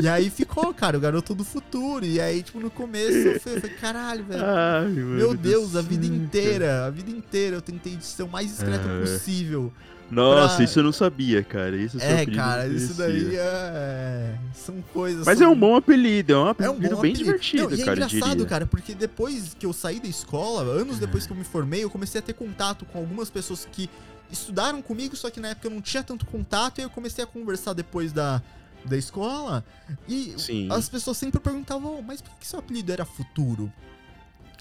[0.00, 2.04] E aí ficou, cara, o garoto do futuro.
[2.04, 4.42] E aí, tipo, no começo eu falei, caralho, velho.
[4.44, 8.48] Ai, Meu do Deus, a vida inteira, a vida inteira eu tentei ser o mais
[8.48, 9.00] discreto É.
[9.00, 9.72] possível.
[10.10, 11.76] Nossa, pra- isso eu não sabia, cara.
[11.76, 14.34] Isso eu É, cara, isso daí é...
[14.54, 15.26] são coisas...
[15.26, 15.48] Mas são...
[15.48, 17.18] é um bom apelido, é um É apelido um bom bem apelido.
[17.18, 20.62] divertido, Não, e é cara, eu engraçado, cara, porque depois que eu saí da escola,
[20.62, 23.88] anos depois que eu me formei, eu comecei a ter contato com algumas pessoas que
[24.30, 27.26] estudaram comigo, só que na época eu não tinha tanto contato, e eu comecei a
[27.26, 28.42] conversar depois da,
[28.84, 29.64] da escola,
[30.08, 30.68] e Sim.
[30.70, 33.72] as pessoas sempre perguntavam, "Oh, mas por que seu apelido era Futuro?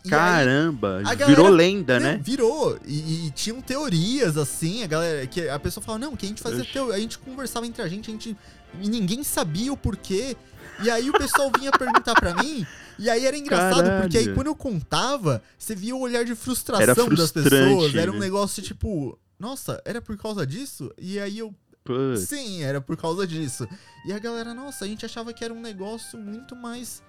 [0.10, 2.20] Caramba, a virou galera- lenda, Não, né?
[2.22, 2.78] Virou.
[2.86, 5.28] E, e tinham teorias, assim, a galera.
[5.28, 6.96] Que a pessoa falava, não, que a gente fazia teoria.
[6.96, 8.38] A gente conversava entre a gente, a gente.
[8.82, 10.36] E ninguém sabia o porquê.
[10.84, 12.66] E aí o pessoal vinha perguntar pra mim.
[13.00, 14.36] E aí era engraçado, porque aí Caralho.
[14.36, 17.96] quando eu contava, você via o olhar de frustração das pessoas.
[17.96, 18.20] Era um né?
[18.22, 20.92] negócio tipo, nossa, era por causa disso?
[20.98, 21.54] E aí eu.
[21.84, 23.68] Putz, Sim, era por causa disso.
[24.06, 27.02] E a galera, nossa, a gente achava que era um negócio muito mais.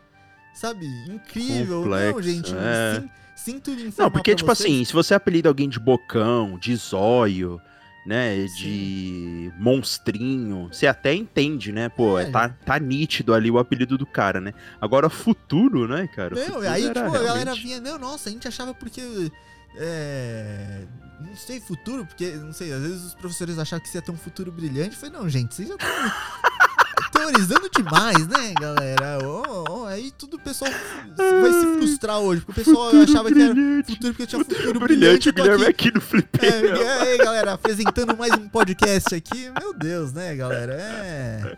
[0.60, 1.82] Sabe, incrível.
[1.84, 3.04] não, Complexo, gente, é.
[3.36, 7.60] sinto informar Não, porque, tipo vocês- assim, se você apelida alguém de bocão, de zóio,
[8.04, 11.88] né, de monstrinho, você até entende, né?
[11.88, 12.30] Pô, É.
[12.30, 14.52] tá, tá nítido ali o apelido do cara, né?
[14.80, 16.34] Agora, futuro, né, cara?
[16.34, 19.30] Não, aí, tipo, a galera realmente- vinha, não, nossa, a gente achava porque.
[19.76, 20.84] É.
[21.20, 24.10] Não sei, futuro, porque, não sei, às vezes os professores achavam que você ia ter
[24.12, 24.90] um futuro brilhante.
[24.94, 25.88] Eu falei, não, gente, vocês já estão
[27.12, 29.18] teorizando demais, né, galera?
[29.24, 30.70] Ó, ó, aí tudo o pessoal
[31.16, 33.92] vai se frustrar hoje, porque o pessoal achava que era brilhante.
[33.92, 34.98] futuro porque tinha futuro, Futuro brilhante.
[35.00, 36.28] brilhante, eu o Guilherme aqui- aqui no flip.
[36.44, 39.50] É, e aí, galera, apresentando mais um podcast aqui.
[39.60, 40.74] Meu Deus, né, galera?
[40.74, 41.56] É.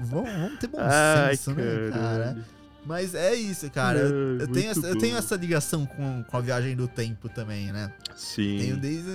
[0.00, 2.36] Vamos, vamos ter bom Ai, senso, né, cara?
[2.84, 4.00] Mas é isso, cara.
[4.00, 7.70] Ai, eu, tenho essa, eu tenho essa ligação com, com a viagem do tempo também,
[7.72, 7.92] né?
[8.16, 8.58] Sim.
[8.58, 9.10] Tenho desde.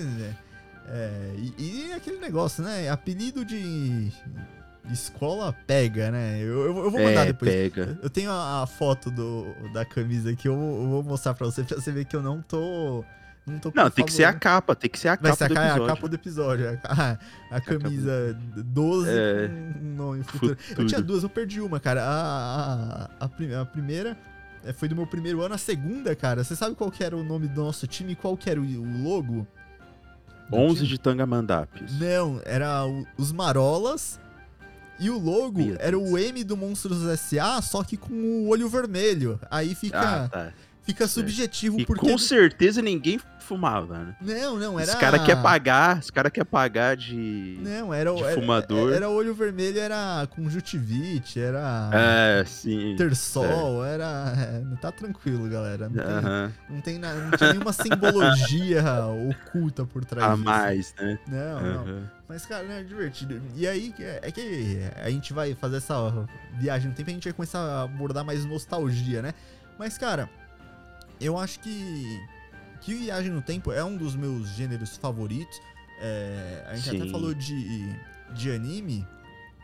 [0.90, 2.88] é, e, e aquele negócio, né?
[2.90, 4.12] Apelido de
[4.92, 6.40] escola pega, né?
[6.42, 7.52] Eu, eu, eu vou mandar é, depois.
[7.52, 7.98] pega.
[8.02, 11.46] Eu tenho a, a foto do, da camisa aqui, eu, vou- eu vou mostrar pra
[11.46, 13.04] você, pra você ver que eu não tô.
[13.46, 15.44] Não, tô Não, tem que ser a capa, tem que ser a Vai capa ser
[15.44, 15.88] a, do ca- a episódio.
[15.96, 16.80] capa do episódio.
[16.84, 17.18] A,
[17.52, 20.52] a camisa 12 É, com um nome futuro.
[20.54, 20.88] Eu futuro.
[20.88, 22.04] tinha duas, eu perdi uma, cara.
[22.04, 24.18] A, a, a, a primeira
[24.64, 25.56] é, foi do meu primeiro ano.
[25.56, 28.38] A segunda, cara, você sabe qual que era o nome do nosso time e qual
[28.38, 29.46] que era o, o logo?
[30.50, 30.88] do 11 time?
[30.88, 32.00] de Tangamandapes.
[32.00, 34.22] Não, era o- os Marolas.
[35.04, 39.38] E o logo era o M do Monstros S.A., só que com o olho vermelho.
[39.52, 40.54] Aí fica, Ah, tá.
[40.84, 42.08] Fica subjetivo, E porque...
[42.10, 44.16] com certeza ninguém fumava, né?
[44.22, 44.90] Não, não, era...
[44.94, 47.58] Os cara quer pagar, os cara quer pagar de...
[47.62, 48.16] Não, era o.
[48.16, 48.94] de era- fumador.
[48.94, 51.90] Era, olho vermelho, era conjuntivite, era.
[51.94, 52.96] É, sim.
[52.98, 54.34] Tersol, era.
[54.38, 55.90] é, tá tranquilo, galera.
[55.90, 56.54] Não, tem, Aham.
[56.70, 58.84] não, tem na- não tinha nenhuma simbologia
[59.30, 60.46] oculta por trás A disso.
[60.46, 61.20] mais, né?
[61.28, 61.82] Não, não.
[61.82, 62.10] Aham.
[62.30, 63.42] Mas, cara, não, é divertido.
[63.56, 65.96] E aí, é é que a gente vai fazer essa
[66.58, 69.34] viagem no tempo e a gente vai começar a abordar mais nostalgia, né?
[69.78, 70.30] Mas, cara,
[71.20, 72.22] eu acho que.
[72.82, 75.58] Que Viagem no Tempo é um dos meus gêneros favoritos.
[76.00, 77.12] É, a gente até Sim.
[77.12, 77.96] falou de,
[78.34, 79.08] de anime.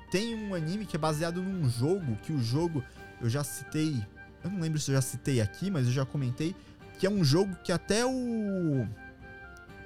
[0.09, 2.83] Tem um anime que é baseado num jogo, que o jogo
[3.21, 4.01] eu já citei.
[4.41, 6.55] Eu não lembro se eu já citei aqui, mas eu já comentei.
[6.97, 8.87] Que é um jogo que até o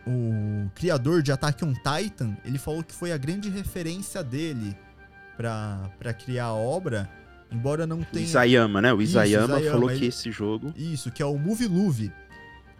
[0.05, 4.78] o criador de Attack on Titan, ele falou que foi a grande referência dele
[5.38, 7.09] pra criar a obra,
[7.54, 8.26] embora não O tenha...
[8.26, 8.93] Isayama, né?
[8.93, 10.74] O Isayama, Isayama, falou ele- que esse jogo...
[10.78, 12.12] Isso, que é o Movie Luve,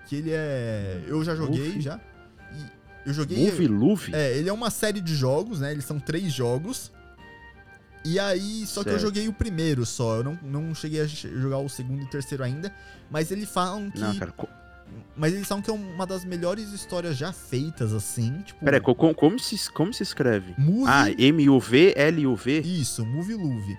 [0.08, 1.02] que ele é...
[1.08, 2.00] Eu já joguei, já.
[2.54, 3.38] E eu joguei...
[3.46, 4.16] Movie Luve?
[4.16, 5.72] É, ele é uma série de jogos, né?
[5.72, 6.92] Eles são três jogos.
[8.06, 9.02] E aí, só que eu Certo.
[9.04, 10.18] joguei o primeiro só.
[10.18, 12.70] Eu não, não cheguei a jogar o segundo e o terceiro ainda.
[13.10, 13.98] Mas eles falam que.
[14.00, 14.32] Não, cara.
[14.34, 14.50] co-
[15.16, 18.42] Mas eles falam que é uma das melhores histórias já feitas, assim.
[18.42, 18.60] Tipo.
[18.66, 20.54] Pera aí, co- co- como, se, como se escreve?
[20.58, 20.84] Movie.
[20.86, 22.60] Ah, M-U-V-L-U-V?
[22.60, 23.78] Isso, Movie Luve.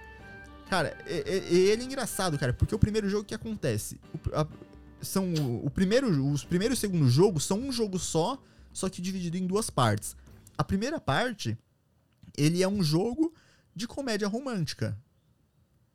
[0.75, 4.01] Cara, e- e- e ele é engraçado, cara, porque o primeiro jogo que acontece?
[4.13, 4.47] O, a-
[5.01, 9.01] são o primeiro, os primeiro e o segundo jogo são um jogo só, só que
[9.01, 10.17] dividido em duas partes.
[10.59, 11.57] A primeira parte,
[12.37, 13.33] ele é um jogo
[13.73, 14.99] de comédia romântica.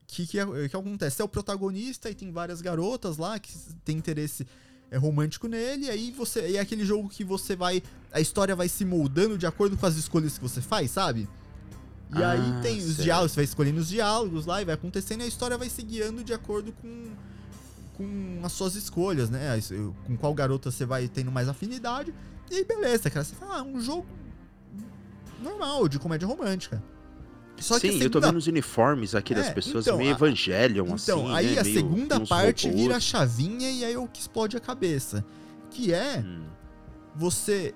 [0.07, 1.21] Que que, é- que acontece?
[1.21, 3.51] É o protagonista e tem várias garotas lá que
[3.83, 4.47] tem interesse
[4.91, 6.51] é, romântico nele, e aí você.
[6.51, 7.83] E é aquele jogo que você vai.
[8.13, 11.27] A história vai se moldando de acordo com as escolhas que você faz, sabe?
[12.15, 13.01] E Ah, aí tem os certo.
[13.03, 15.81] diálogos, você vai escolhendo os diálogos lá e vai acontecendo, e a história vai se
[15.83, 17.11] guiando de acordo com,
[17.95, 19.47] com as suas escolhas, né?
[20.05, 22.13] Com qual garota você vai tendo mais afinidade.
[22.49, 23.23] E aí, beleza, cara.
[23.23, 24.07] Você fala, ah, um jogo
[25.41, 26.81] normal, de comédia romântica.
[27.59, 29.97] Só que Sim, a eu tô segunda vendo os uniformes aqui das É, pessoas então,
[29.97, 30.95] meio a- Evangelion, então,
[31.27, 31.59] assim, aí né?
[31.59, 35.25] a meio- segunda parte vira a chavinha e aí é o que explode a cabeça.
[35.69, 36.45] Que é Hum,
[37.15, 37.75] você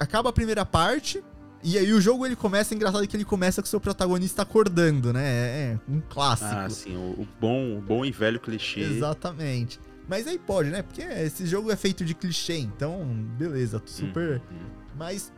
[0.00, 1.22] acaba a primeira parte
[1.64, 5.14] e aí o jogo ele começa engraçado que ele começa com o seu protagonista acordando,
[5.14, 5.24] né?
[5.24, 6.50] É um clássico.
[6.52, 8.80] Ah, sim, o, o bom, o bom e velho clichê.
[8.80, 9.80] Exatamente.
[10.06, 10.82] Mas aí pode, né?
[10.82, 13.02] Porque esse jogo é feito de clichê, então
[13.38, 14.42] beleza, super.
[14.52, 14.66] Hum, hum.
[14.94, 15.32] Mas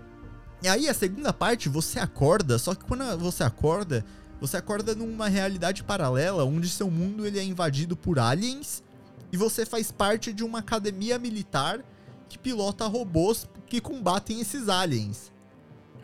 [0.62, 4.04] e aí a segunda parte você acorda, só que quando você acorda,
[4.40, 8.82] você acorda numa realidade paralela onde seu mundo ele é invadido por aliens
[9.32, 11.80] e você faz parte de uma academia militar
[12.28, 15.30] que pilota robôs que combatem esses aliens.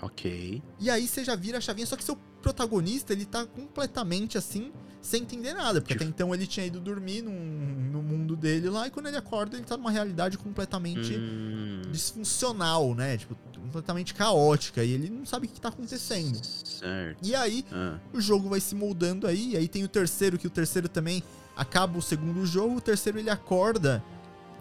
[0.02, 0.62] Ok.
[0.80, 4.72] E aí você já vira a chavinha, só que seu protagonista, ele tá completamente assim,
[5.00, 8.86] sem entender nada, porque até então ele tinha ido dormir num, no mundo dele lá,
[8.88, 13.16] e quando ele acorda, ele tá numa realidade completamente Hum, disfuncional, né?
[13.16, 16.38] Tipo, completamente caótica, e ele não sabe o que tá acontecendo.
[16.44, 17.18] certo.
[17.22, 20.46] E aí, Ah, o jogo vai se moldando aí, e aí tem o terceiro, que
[20.46, 21.22] o terceiro também
[21.56, 24.02] acaba o segundo jogo, o terceiro ele acorda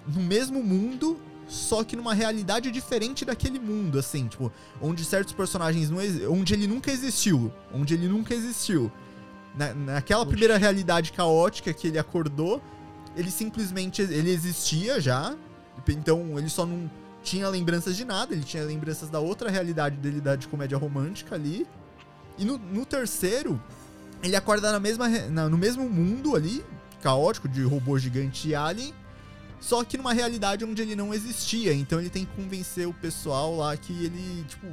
[0.08, 1.20] no mesmo mundo,
[1.52, 4.50] só que numa realidade diferente daquele mundo, assim, tipo,
[4.82, 5.98] onde certos personagens não
[6.32, 8.90] onde ele nunca existiu, onde ele nunca existiu.
[9.54, 10.30] Na, naquela Oxe.
[10.30, 12.62] primeira realidade caótica que ele acordou,
[13.18, 15.36] ele simplesmente ele existia já,
[15.90, 16.90] então ele só não
[17.22, 21.36] tinha lembranças de nada, ele tinha lembranças da outra realidade dele da de comédia romântica
[21.36, 21.68] ali.
[22.38, 23.62] E no, no terceiro,
[24.24, 26.64] ele acorda na mesma, na- no mesmo mundo ali,
[27.02, 28.94] caótico, de robô gigante e alien,
[29.62, 31.72] só que numa realidade onde ele não existia.
[31.72, 34.68] Então ele tem que convencer o pessoal lá que ele, tipo,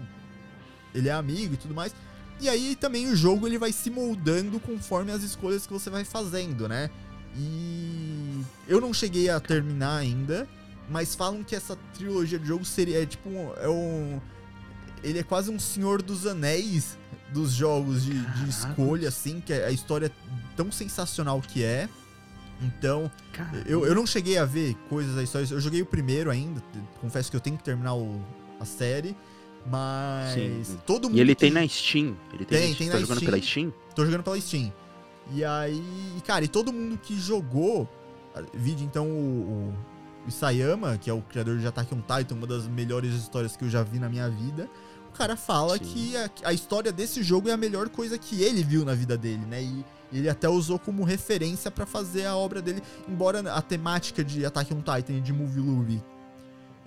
[0.95, 1.95] ele é amigo e tudo mais.
[2.41, 6.05] E aí também o jogo ele vai se moldando conforme as escolhas que você vai
[6.05, 6.91] fazendo, né?
[7.37, 10.49] E eu não cheguei a terminar ainda,
[10.89, 13.29] mas falam que essa trilogia de jogo seria é tipo
[13.61, 14.21] é um
[15.03, 16.97] ele é quase um Senhor dos Anéis
[17.33, 20.11] dos jogos de, de escolha, assim, que é a história é
[20.57, 21.89] tão sensacional que é.
[22.61, 23.11] Então,
[23.67, 25.47] eu, eu não cheguei a ver coisas da história.
[25.51, 26.63] Eu joguei o primeiro ainda.
[27.01, 28.21] Confesso que eu tenho que terminar o-
[28.59, 29.17] a série.
[29.67, 30.79] Mas Sim.
[30.87, 31.19] todo mundo.
[31.19, 32.17] E ele que- tem na Steam.
[32.33, 33.31] Ele tem, Tem, na, tem tá na jogando Steam.
[33.31, 33.73] pela Steam?
[33.95, 34.73] Tô jogando pela Steam.
[35.33, 35.83] E aí,
[36.27, 37.87] cara, e todo mundo que jogou,
[38.55, 39.75] vídeo então o,
[40.25, 43.65] o Isayama, que é o criador de Attack on Titan, uma das melhores histórias que
[43.65, 44.69] eu já vi na minha vida,
[45.13, 45.85] o cara fala Sim.
[45.85, 49.19] que a, a história desse jogo é a melhor coisa que ele viu na vida
[49.19, 49.63] dele, né?
[49.63, 54.45] E ele até usou como referência pra fazer a obra dele, embora a temática de
[54.45, 56.03] Attack on Titan e de Movie Lube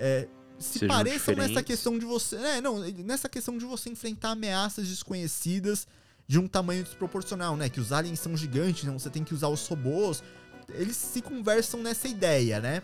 [0.04, 2.36] é, se Sejam pareçam nessa questão de você.
[2.38, 5.88] É, não, nessa questão de você enfrentar ameaças desconhecidas
[6.28, 7.70] de um tamanho desproporcional, né?
[7.70, 10.24] Que os aliens são gigantes, então você tem que usar os robôs.
[10.70, 12.82] Eles se conversam nessa ideia, né?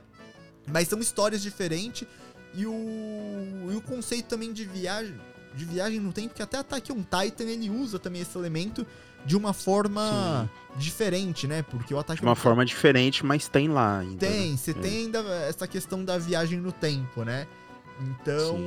[0.68, 2.08] Mas são histórias diferentes
[2.54, 5.20] e o, e o conceito também de viagem,
[5.56, 8.86] de viagem no tempo, que até Attack on Titan ele usa também esse elemento
[9.28, 11.62] de uma forma diferente, né?
[11.62, 14.26] Porque o Attack De uma forma diferente, mas tem lá ainda.
[14.26, 14.32] né?
[14.34, 14.74] tem, você É.
[14.74, 17.46] tem ainda essa questão da viagem no tempo, né?
[18.02, 18.58] Então.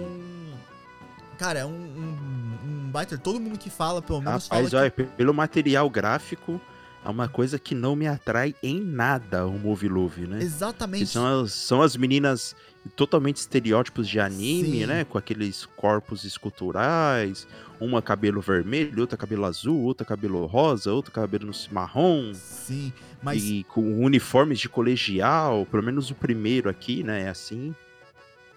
[1.39, 3.17] Cara, é um, um, um baita.
[3.17, 6.61] Todo mundo que fala, pelo menos, Rapaz, fala olha, pe- pelo material gráfico,
[7.03, 10.27] é uma coisa que não me atrai em nada o Movie Love, que.
[10.29, 10.39] né?
[10.41, 11.07] Que Exatamente.
[11.07, 12.55] são as, são as meninas
[12.95, 14.87] totalmente estereótipos de anime, Sim.
[14.87, 15.05] né?
[15.05, 17.47] Com aqueles corpos esculturais,
[17.81, 22.33] uma cabelo vermelho, outra cabelo azul, outra cabelo rosa, outra cabelo no marrom.
[22.35, 23.43] Sim, mas.
[23.43, 27.22] E com uniformes de colegial, pelo menos o primeiro aqui, né?
[27.22, 27.74] É assim.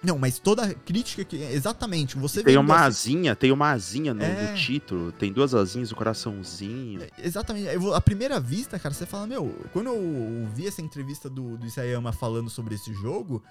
[0.04, 1.38] Não, mas toda a crítica que.
[1.38, 2.18] Exatamente.
[2.18, 4.54] Você Tem uma assim- asinha, tem uma asinha no, no É.
[4.54, 7.08] título, tem duas asinhas, o coraçãozinho.
[7.18, 7.68] Exatamente.
[7.68, 11.66] Eu a primeira vista, cara, você fala, meu, quando eu vi essa entrevista do, do
[11.66, 13.42] Isayama falando sobre esse jogo,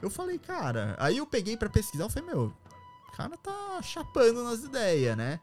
[0.00, 0.96] eu falei, cara.
[0.98, 2.54] Aí eu peguei pra pesquisar, eu falei, meu,
[3.08, 5.40] o cara tá chapando nas ideias, né?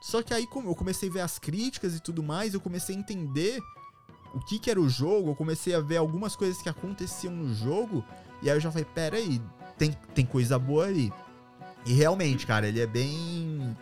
[0.00, 2.94] Só que aí, como eu comecei a ver as críticas e tudo mais, eu comecei
[2.94, 3.60] a entender
[4.32, 7.52] o que que era o jogo, eu comecei a ver algumas coisas que aconteciam no
[7.52, 8.04] jogo,
[8.42, 9.40] e aí eu já falei, pera aí,
[9.76, 11.12] tem, tem coisa boa aí.
[11.84, 13.76] E realmente, cara, ele é bem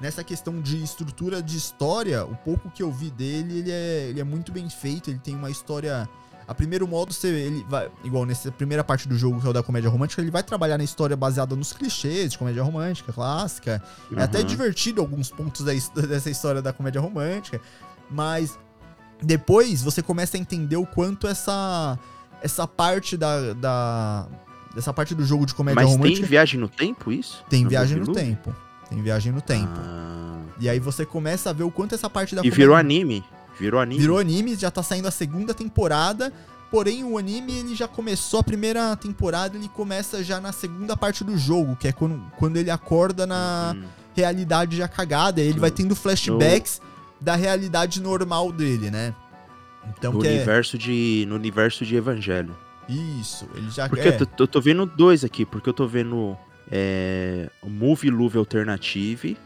[0.00, 4.20] nessa questão de estrutura de história, o pouco que eu vi dele, ele é, ele
[4.20, 6.08] é muito bem feito, ele tem uma história.
[6.50, 7.88] A primeiro modo, você, ele vai.
[8.02, 10.76] Igual nessa primeira parte do jogo, que é o da comédia romântica, ele vai trabalhar
[10.76, 13.80] na história baseada nos clichês de comédia romântica, clássica.
[14.16, 14.44] É até Uhum.
[14.46, 15.72] divertido alguns pontos da
[16.08, 17.60] dessa história da comédia romântica.
[18.10, 18.58] Mas
[19.22, 21.96] depois você começa a entender o quanto essa.
[22.42, 23.52] Essa parte da.
[23.52, 24.26] da
[24.74, 27.44] dessa parte do jogo de comédia Mas romântica tem viagem no tempo, isso?
[27.48, 28.54] tem viagem no tempo.
[28.88, 29.72] Tem viagem no tempo.
[29.76, 30.40] Ah.
[30.58, 33.24] E aí você começa a ver o quanto essa parte da E virou comédia- anime.
[33.58, 34.00] Virou anime.
[34.00, 36.32] Virou anime, já tá saindo a segunda temporada.
[36.70, 41.24] Porém, o anime ele já começou a primeira temporada, ele começa já na segunda parte
[41.24, 43.82] do jogo, que é quando, quando ele acorda na Hum.
[44.14, 45.40] realidade já cagada.
[45.40, 46.80] Ele No- vai tendo flashbacks
[47.20, 49.12] da realidade normal dele, né?
[49.98, 52.56] Então, no é- universo de no universo de Evangelho.
[52.88, 54.16] Isso, ele já Porque é.
[54.20, 56.36] eu, tô, eu tô vendo dois aqui, porque eu tô vendo
[56.70, 59.36] é, Movie Love Alternative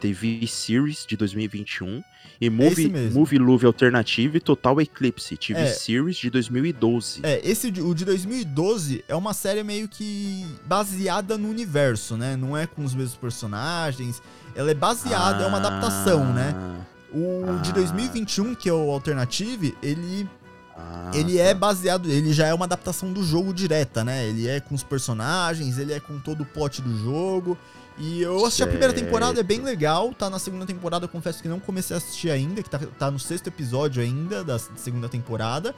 [0.00, 2.02] TV Series de 2021
[2.40, 3.18] e Movie, mesmo.
[3.20, 5.66] Movie Love Alternative Total Eclipse TV É.
[5.66, 7.20] Series de 2012.
[7.22, 12.36] É, esse de- o de 2012 é uma série meio que baseada no universo, né?
[12.36, 14.22] Não é com os mesmos personagens.
[14.54, 16.54] Ela é baseada, é uma adaptação, né?
[16.56, 17.74] Ah, O de Ah.
[17.74, 20.28] 2021, que é o Alternative, ele
[20.76, 21.50] Ah, ele é tá.
[21.50, 24.26] é baseado, ele já é uma adaptação do jogo direta, né?
[24.26, 27.56] Ele é com os personagens, ele é com todo o plot do jogo.
[27.96, 28.70] E eu assisti certo.
[28.70, 30.12] a primeira temporada, é bem legal.
[30.12, 33.10] Tá na segunda temporada, eu confesso que não comecei a assistir ainda, que tá, tá
[33.10, 35.74] no sexto episódio ainda da segunda temporada.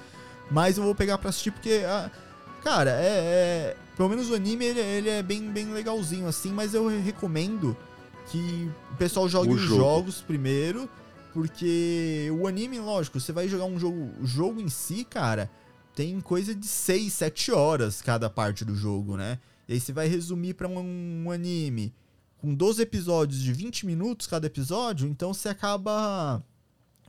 [0.51, 2.11] Mas eu vou pegar pra assistir porque, ah,
[2.63, 6.73] cara, é, é, Pelo menos o anime ele, ele, é bem, bem legalzinho assim, mas
[6.73, 7.77] eu recomendo
[8.31, 9.81] que o pessoal jogue o os jogo.
[9.81, 10.89] jogos primeiro.
[11.35, 14.11] Porque o anime, lógico, você vai jogar um jogo.
[14.19, 15.51] O jogo em si, cara,
[15.95, 19.39] tem coisa de 6, 7 horas cada parte do jogo, né?
[19.69, 21.93] E aí você vai resumir para um, um anime
[22.47, 26.41] com 12 episódios de 20 minutos cada episódio, então você acaba.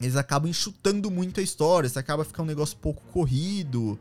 [0.02, 4.00] Eles acabam enxutando muito a história, você acaba ficando um negócio pouco corrido.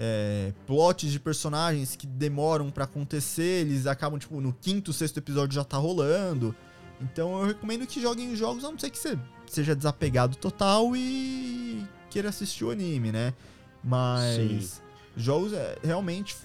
[0.00, 5.56] É, plots de personagens que demoram para acontecer, eles acabam, tipo, no quinto, sexto episódio
[5.56, 6.54] já tá rolando.
[7.00, 11.84] Então eu recomendo que joguem jogos, a não ser que você seja desapegado total e
[12.08, 13.34] queira assistir o anime, né?
[13.82, 14.80] Mas Sim.
[15.16, 16.36] jogos, é, realmente,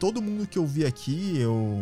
[0.00, 1.80] todo mundo que eu vi aqui, eu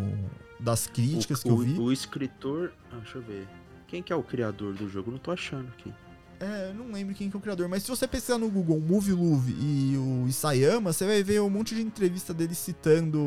[0.65, 1.79] das críticas o, que eu vi.
[1.79, 2.73] O escritor.
[2.91, 3.47] Ah, deixa eu ver.
[3.87, 5.11] Quem que é o criador do jogo?
[5.11, 5.93] Não tô achando aqui.
[6.41, 8.81] É, eu não lembro quem que é o criador, mas se você pesquisar no Google
[8.81, 13.21] Movie Luve e o Isayama, você vai ver um monte de entrevista dele citando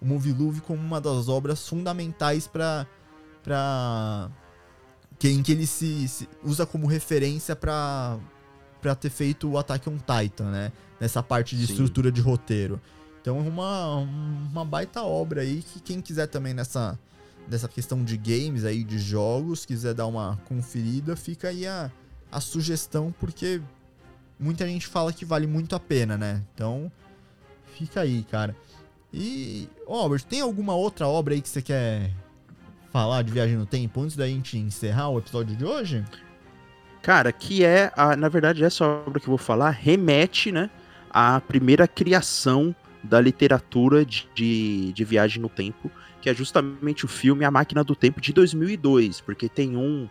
[0.00, 2.86] o Movie Luve como uma das obras fundamentais para
[3.42, 4.30] para
[5.18, 8.18] que em que ele se, se usa como referência para
[8.80, 10.72] para ter feito o Attack on Titan, né?
[11.00, 11.72] Nessa parte de Sim.
[11.72, 12.80] estrutura de roteiro.
[13.28, 13.96] Então, uma,
[14.50, 16.98] uma baita obra aí que quem quiser também nessa,
[17.46, 21.90] nessa questão de games aí, de jogos, quiser dar uma conferida, fica aí a,
[22.32, 23.60] a sugestão, porque
[24.40, 26.42] muita gente fala que vale muito a pena, né?
[26.54, 26.90] Então,
[27.76, 28.56] fica aí, cara.
[29.12, 32.10] E, Robert, tem alguma outra obra aí que você quer
[32.90, 36.02] falar de Viagem no Tempo antes da gente encerrar o episódio de hoje?
[37.02, 40.70] Cara, que é, a, na verdade, essa obra que eu vou falar remete, né,
[41.10, 45.90] à primeira criação da literatura de, de, de, viagem no tempo,
[46.20, 50.08] que é justamente o filme A Máquina do Tempo de 2002, porque tem um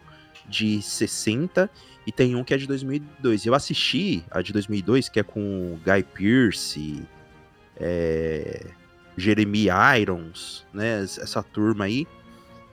[0.47, 1.69] de 60
[2.05, 3.45] e tem um que é de 2002.
[3.45, 7.03] Eu assisti a de 2002, que é com Guy Pearce,
[7.75, 8.67] é,
[9.17, 9.67] Jeremy
[9.99, 12.07] Irons, né, essa turma aí.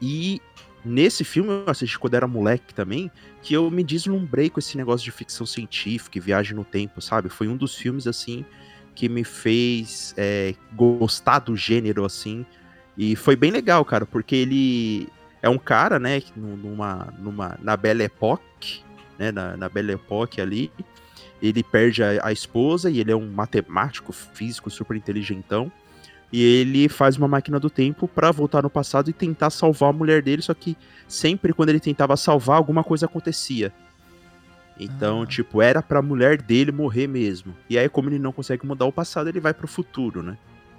[0.00, 0.40] E
[0.84, 3.10] nesse filme eu assisti quando era moleque também,
[3.42, 7.28] que eu me deslumbrei com esse negócio de ficção científica e viagem no tempo, sabe?
[7.28, 8.44] Foi um dos filmes assim
[8.95, 12.47] que me fez é, gostar do gênero, assim.
[12.97, 15.09] E foi bem legal, cara, porque ele
[15.42, 18.82] é um cara, né, numa, numa, na Belle Époque,
[19.18, 20.70] né, na, na Belle Époque ali,
[21.42, 25.70] ele perde a, a, esposa e ele é um matemático, físico, super inteligentão.
[26.32, 29.92] E ele faz uma máquina do tempo para voltar no passado e tentar salvar a
[29.92, 30.76] mulher dele, só que
[31.07, 33.72] sempre quando ele tentava salvar, alguma coisa acontecia.
[34.78, 35.26] Então, ah.
[35.26, 37.54] tipo, era pra mulher dele morrer mesmo.
[37.68, 40.36] E aí, como ele não consegue mudar o passado, ele vai pro futuro, né?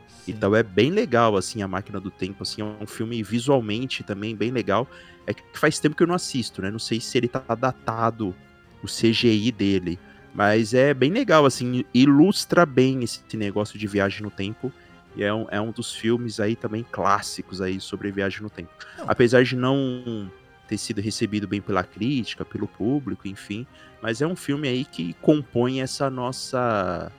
[0.07, 0.33] Sim.
[0.33, 4.35] Então é bem legal, assim, a Máquina do Tempo, assim, é um filme visualmente também
[4.35, 4.87] bem legal.
[5.25, 6.69] É que faz tempo que eu não assisto, né?
[6.69, 8.35] Não sei se ele tá datado,
[8.83, 9.99] o CGI dele.
[10.33, 14.71] Mas é bem legal, assim, ilustra bem esse negócio de viagem no tempo.
[15.15, 18.69] E é um, é um dos filmes aí também clássicos aí sobre viagem no tempo.
[18.97, 19.05] Não.
[19.07, 20.29] Apesar de não
[20.67, 23.65] ter sido recebido bem pela crítica, pelo público, enfim.
[24.01, 27.11] Mas é um filme aí que compõe essa nossa.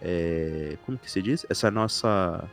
[0.00, 1.46] É, como que se diz?
[1.48, 2.48] Essa nossa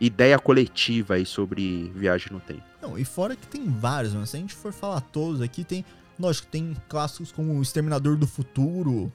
[0.00, 2.62] ideia coletiva aí sobre viagem no tempo.
[2.80, 4.26] Não, e fora que tem vários, mano.
[4.26, 5.84] Se a gente for falar todos aqui, tem.
[6.18, 9.10] Lógico, tem clássicos como O Exterminador do Futuro.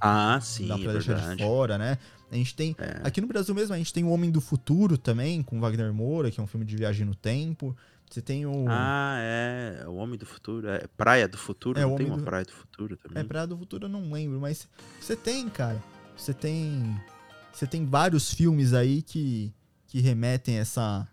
[0.00, 0.68] Ah, sim.
[0.68, 1.06] Dá pra verdade.
[1.08, 1.98] deixar de fora, né?
[2.30, 2.74] A gente tem.
[2.78, 3.00] É.
[3.04, 6.30] Aqui no Brasil mesmo, a gente tem O Homem do Futuro também, com Wagner Moura,
[6.30, 7.76] que é um filme de viagem no tempo.
[8.16, 8.64] Você tem o.
[8.66, 9.84] Ah, é.
[9.86, 10.66] O Homem do Futuro.
[10.70, 11.78] É Praia do Futuro.
[11.78, 12.22] É, não tem uma do...
[12.22, 13.22] Praia do Futuro também.
[13.22, 14.66] É, Praia do Futuro eu não lembro, mas
[14.98, 15.82] você tem, cara.
[16.16, 16.98] Você tem.
[17.52, 19.52] Você tem vários filmes aí que,
[19.86, 21.06] que remetem essa,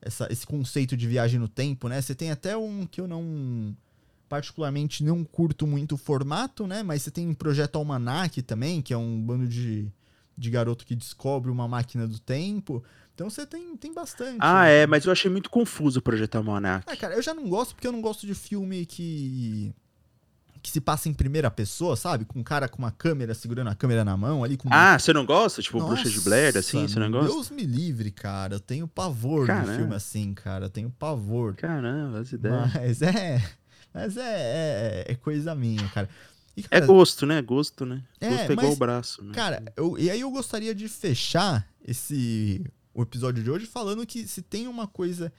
[0.00, 2.02] essa, esse conceito de viagem no tempo, né?
[2.02, 3.76] Você tem até um que eu não.
[4.28, 6.82] Particularmente não curto muito o formato, né?
[6.82, 9.92] Mas você tem um Projeto Almanac também, que é um bando de,
[10.36, 12.82] de garoto que descobre uma máquina do tempo.
[13.14, 14.38] Então você tem, tem bastante.
[14.40, 14.82] Ah, né?
[14.82, 16.84] é, mas eu achei muito confuso o Projeto Almanac.
[16.86, 19.74] Ah, cara, eu já não gosto porque eu não gosto de filme que
[20.62, 22.24] que se passa em primeira pessoa, sabe?
[22.24, 24.56] Com um cara com uma câmera, segurando a câmera na mão ali.
[24.56, 24.68] Com...
[24.70, 25.60] Ah, você não gosta?
[25.60, 26.86] Tipo, Nossa, Bruxa de Blair, assim?
[26.86, 27.32] Você não gosta?
[27.32, 28.54] Deus me livre, cara.
[28.54, 29.72] Eu tenho pavor Caramba.
[29.72, 30.66] de filme assim, cara.
[30.66, 31.56] Eu tenho pavor.
[31.56, 32.72] Caramba, as ideias.
[32.72, 33.42] Mas é.
[33.92, 36.08] Mas é, é, é coisa minha, cara.
[36.56, 36.84] E, é cara.
[36.84, 37.42] é gosto, né?
[37.42, 38.02] Gosto, né?
[38.20, 39.24] É, gosto é igual o braço.
[39.24, 39.34] Né?
[39.34, 44.26] Cara, eu, e aí eu gostaria de fechar esse o episódio de hoje falando que
[44.26, 45.32] se tem uma coisa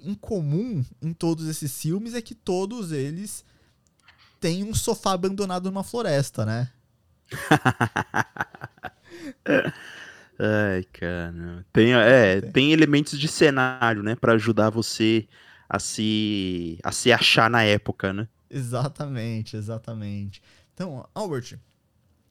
[0.00, 3.44] em comum em todos esses filmes é que todos eles
[4.40, 6.70] têm um sofá abandonado numa floresta, né?
[10.38, 11.64] Ai, cara.
[11.72, 15.26] Tem, é, tem elementos de cenário, né, Pra ajudar você
[15.68, 18.28] a se a se achar na época, né?
[18.48, 20.40] Exatamente, exatamente.
[20.74, 21.58] Então, Albert,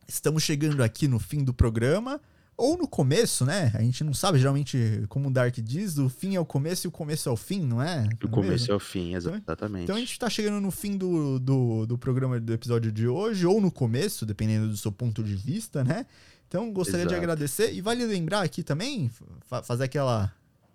[0.07, 2.21] estamos chegando aqui no fim do programa
[2.57, 3.71] ou no começo, né?
[3.75, 6.89] A gente não sabe geralmente como o Dark diz, o fim é o começo e
[6.89, 8.07] o começo é o fim, não é?
[8.23, 9.83] O começo é o fim, Então- exatamente.
[9.83, 13.45] Então a gente tá chegando no fim do, do, do programa do episódio de hoje,
[13.45, 16.05] ou no começo, dependendo do seu ponto de vista, né?
[16.47, 17.21] Então gostaria de Exato.
[17.23, 17.73] agradecer.
[17.73, 19.09] E vale lembrar aqui também,
[19.47, 20.31] fa- fazer aquela,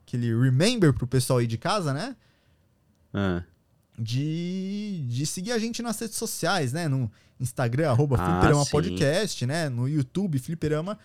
[0.06, 2.14] aquele remember pro pessoal aí de casa, né?
[3.14, 3.42] Ah,
[3.98, 6.88] de, de seguir a gente nas redes sociais, né?
[6.88, 8.70] No Instagram, arroba Ah, Fliperama sim.
[8.70, 9.68] Podcast, né?
[9.68, 10.98] No YouTube, Fliperama.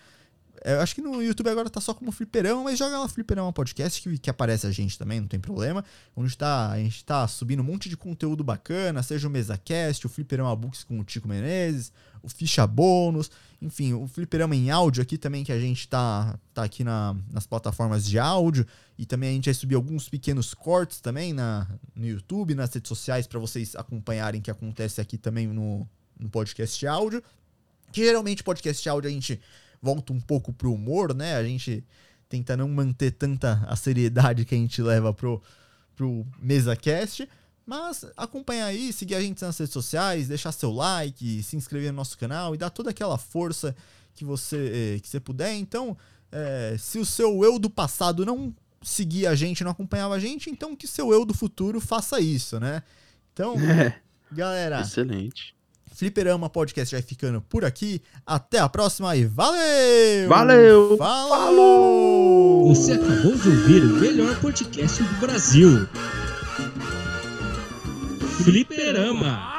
[0.66, 3.52] É, Eu acho que no YouTube agora tá só como Fliperama, mas joga lá Fliperama
[3.52, 5.84] Podcast que, que aparece a gente também, não tem problema.
[6.16, 10.08] Onde tá, a gente tá subindo um monte de conteúdo bacana, seja o MesaCast, o
[10.08, 13.30] Fliperama Books com o Tico Menezes, o Ficha Bônus,
[13.62, 17.46] enfim, o Fliperama em áudio aqui também, que a gente tá, tá aqui na, nas
[17.46, 18.66] plataformas de áudio.
[18.98, 22.88] E também a gente vai subir alguns pequenos cortes também na, no YouTube, nas redes
[22.88, 25.88] sociais, para vocês acompanharem o que acontece aqui também no,
[26.18, 27.22] no podcast áudio.
[27.92, 29.40] Que geralmente podcast áudio a gente
[29.80, 31.36] volta um pouco pro humor, né?
[31.36, 31.84] A gente
[32.28, 35.42] tenta não manter tanta a seriedade que a gente leva pro,
[35.94, 37.28] pro MesaCast.
[37.64, 41.96] Mas acompanhar aí, seguir a gente nas redes sociais, deixar seu like, se inscrever no
[41.96, 43.74] nosso canal e dar toda aquela força
[44.14, 45.52] que você, eh, que você puder.
[45.54, 45.96] Então,
[46.30, 50.48] eh, se o seu eu do passado não seguir a gente, não acompanhava a gente,
[50.48, 52.84] então que seu eu do futuro faça isso, né?
[53.32, 54.00] Então, É,
[54.30, 55.55] galera, excelente.
[55.96, 58.02] Fliperama Podcast vai ficando por aqui.
[58.26, 60.28] Até a próxima e valeu!
[60.28, 60.96] Valeu!
[60.98, 62.68] Falou!
[62.68, 65.88] Você acabou de ouvir o melhor podcast do Brasil.
[68.44, 69.55] Fliperama.